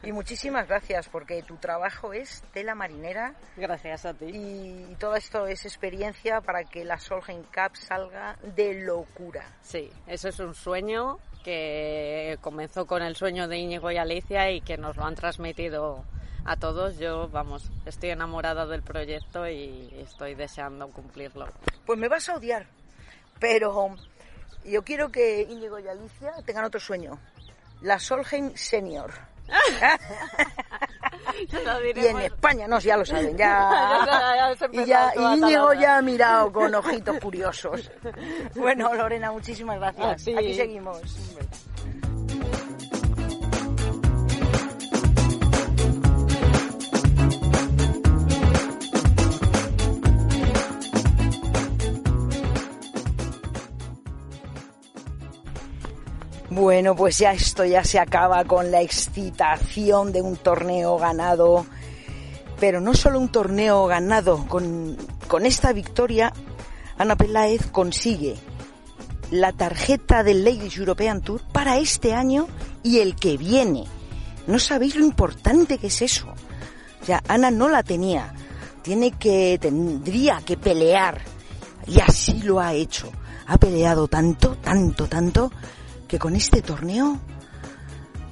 Y 0.04 0.12
muchísimas 0.12 0.68
gracias 0.68 1.08
porque 1.10 1.42
tu 1.44 1.58
trabajo 1.58 2.14
es 2.14 2.44
tela 2.54 2.76
marinera 2.76 3.34
Gracias 3.58 4.06
a 4.06 4.14
ti. 4.14 4.26
y 4.34 4.96
todo 5.00 5.16
esto 5.16 5.48
es 5.48 5.66
experiencia 5.66 6.42
para 6.42 6.64
que 6.64 6.86
la 6.86 7.00
Solheim 7.00 7.44
Cup 7.44 7.76
salga 7.76 8.38
de 8.56 8.76
locura. 8.82 9.44
Sí, 9.62 9.90
eso 10.08 10.30
es 10.30 10.40
un 10.40 10.54
sueño 10.54 11.18
que 11.44 12.38
comenzó 12.42 12.86
con 12.86 13.02
el 13.02 13.16
sueño 13.16 13.48
de 13.48 13.58
Íñigo 13.58 13.90
y 13.92 13.98
Alicia 13.98 14.52
y 14.52 14.62
que 14.62 14.78
nos 14.78 14.98
lo 14.98 15.06
han 15.06 15.16
transmitido 15.16 16.04
a 16.46 16.56
todos. 16.58 16.98
Yo, 16.98 17.30
vamos, 17.30 17.70
estoy 17.86 18.10
enamorada 18.10 18.66
del 18.66 18.82
proyecto 18.82 19.48
y 19.48 19.94
estoy 19.98 20.36
deseando 20.36 20.90
cumplirlo. 20.90 21.48
Pues 21.86 21.98
me 21.98 22.08
vas 22.08 22.30
a 22.30 22.36
odiar, 22.36 22.68
pero 23.40 23.96
yo 24.66 24.84
quiero 24.84 25.10
que 25.10 25.42
Íñigo 25.50 25.80
y 25.80 25.88
Alicia 25.88 26.32
tengan 26.46 26.66
otro 26.66 26.80
sueño. 26.80 27.20
La 27.82 28.00
Solheim 28.00 28.56
Senior. 28.56 29.12
Y 31.96 32.06
en 32.06 32.20
España, 32.20 32.68
no, 32.68 32.80
ya 32.80 32.98
lo 32.98 33.06
saben, 33.06 33.38
ya. 33.38 34.56
Ya 34.60 34.72
y 34.72 34.86
ya 34.86 35.12
toda 35.14 35.38
Íñigo 35.38 35.74
ya 35.74 35.98
ha 35.98 36.02
mirado 36.02 36.52
con 36.52 36.74
ojitos 36.76 37.18
curiosos. 37.20 37.92
Bueno, 38.56 38.94
Lorena, 38.94 39.32
muchísimas 39.32 39.80
gracias. 39.80 40.26
Ti. 40.26 40.36
Aquí 40.36 40.54
seguimos. 40.54 41.02
Bueno, 56.60 56.94
pues 56.94 57.18
ya 57.20 57.32
esto 57.32 57.64
ya 57.64 57.86
se 57.86 58.00
acaba 58.00 58.44
con 58.44 58.70
la 58.70 58.82
excitación 58.82 60.12
de 60.12 60.22
un 60.22 60.36
torneo 60.36 60.98
ganado. 60.98 61.66
Pero 62.60 62.82
no 62.82 62.94
solo 62.94 63.18
un 63.18 63.30
torneo 63.30 63.88
ganado, 63.88 64.46
con, 64.46 64.98
con 65.30 65.46
esta 65.46 65.72
victoria 65.72 66.34
Ana 66.98 67.16
Peláez 67.16 67.68
consigue 67.68 68.36
la 69.32 69.54
tarjeta 69.54 70.22
del 70.22 70.44
Ladies 70.44 70.76
European 70.76 71.22
Tour 71.22 71.42
para 71.54 71.78
este 71.78 72.14
año 72.14 72.50
y 72.84 73.00
el 73.00 73.16
que 73.16 73.38
viene. 73.38 73.86
No 74.46 74.60
sabéis 74.60 74.98
lo 74.98 75.06
importante 75.06 75.78
que 75.78 75.88
es 75.88 76.02
eso. 76.02 76.28
O 77.02 77.06
sea, 77.06 77.24
Ana 77.30 77.52
no 77.52 77.70
la 77.70 77.84
tenía. 77.84 78.34
Tiene 78.82 79.12
que, 79.12 79.58
tendría 79.62 80.42
que 80.46 80.58
pelear. 80.58 81.22
Y 81.88 82.02
así 82.02 82.42
lo 82.42 82.60
ha 82.60 82.74
hecho. 82.74 83.10
Ha 83.48 83.58
peleado 83.58 84.10
tanto, 84.10 84.58
tanto, 84.58 85.08
tanto, 85.08 85.52
que 86.10 86.20
con 86.20 86.36
este 86.36 86.62
torneo 86.62 87.20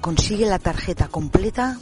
consigue 0.00 0.46
la 0.46 0.58
tarjeta 0.58 1.06
completa 1.06 1.78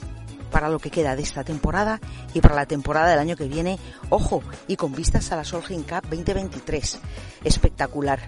para 0.53 0.69
lo 0.69 0.79
que 0.79 0.91
queda 0.91 1.17
de 1.17 1.23
esta 1.23 1.43
temporada 1.43 2.01
y 2.35 2.41
para 2.41 2.55
la 2.55 2.67
temporada 2.67 3.09
del 3.11 3.19
año 3.19 3.35
que 3.35 3.49
viene. 3.49 3.79
Ojo, 4.11 4.43
y 4.69 4.77
con 4.77 4.93
vistas 4.93 5.33
a 5.33 5.37
la 5.37 5.45
Solheim 5.45 5.83
Cup 5.83 6.03
2023. 6.03 7.01
Espectacular. 7.45 8.21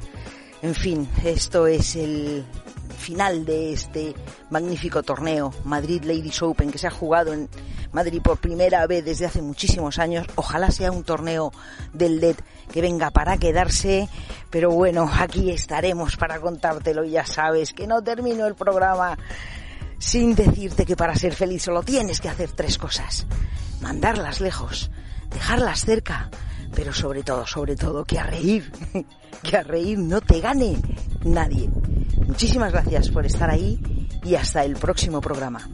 En 0.62 0.74
fin, 0.74 1.08
esto 1.24 1.66
es 1.66 1.94
el 1.94 2.44
final 2.96 3.44
de 3.44 3.74
este 3.74 4.14
magnífico 4.50 5.02
torneo 5.02 5.52
Madrid 5.64 6.02
Ladies 6.02 6.42
Open 6.42 6.72
que 6.72 6.78
se 6.78 6.86
ha 6.88 6.90
jugado 6.90 7.32
en 7.32 7.48
Madrid 7.92 8.20
por 8.22 8.38
primera 8.38 8.86
vez 8.86 9.04
desde 9.04 9.26
hace 9.26 9.42
muchísimos 9.42 9.98
años. 9.98 10.26
Ojalá 10.34 10.70
sea 10.70 10.92
un 10.92 11.04
torneo 11.04 11.52
del 11.92 12.20
LED 12.20 12.36
que 12.72 12.82
venga 12.82 13.10
para 13.10 13.38
quedarse, 13.38 14.08
pero 14.50 14.70
bueno, 14.70 15.10
aquí 15.18 15.50
estaremos 15.50 16.16
para 16.16 16.40
contártelo 16.40 17.04
ya 17.04 17.24
sabes 17.24 17.72
que 17.72 17.86
no 17.86 18.02
termino 18.02 18.46
el 18.46 18.54
programa 18.54 19.18
sin 19.98 20.34
decirte 20.34 20.86
que 20.86 20.96
para 20.96 21.14
ser 21.16 21.34
feliz 21.34 21.62
solo 21.62 21.82
tienes 21.82 22.20
que 22.20 22.28
hacer 22.28 22.52
tres 22.52 22.78
cosas. 22.78 23.26
Mandarlas 23.80 24.40
lejos, 24.40 24.90
dejarlas 25.30 25.80
cerca, 25.80 26.30
pero 26.74 26.92
sobre 26.92 27.22
todo, 27.22 27.46
sobre 27.46 27.76
todo, 27.76 28.04
que 28.04 28.18
a 28.18 28.24
reír, 28.24 28.70
que 29.42 29.56
a 29.56 29.62
reír 29.62 29.98
no 29.98 30.20
te 30.20 30.40
gane 30.40 30.76
nadie. 31.24 31.68
Muchísimas 32.26 32.72
gracias 32.72 33.08
por 33.10 33.26
estar 33.26 33.50
ahí 33.50 34.08
y 34.22 34.34
hasta 34.34 34.64
el 34.64 34.76
próximo 34.76 35.20
programa. 35.20 35.68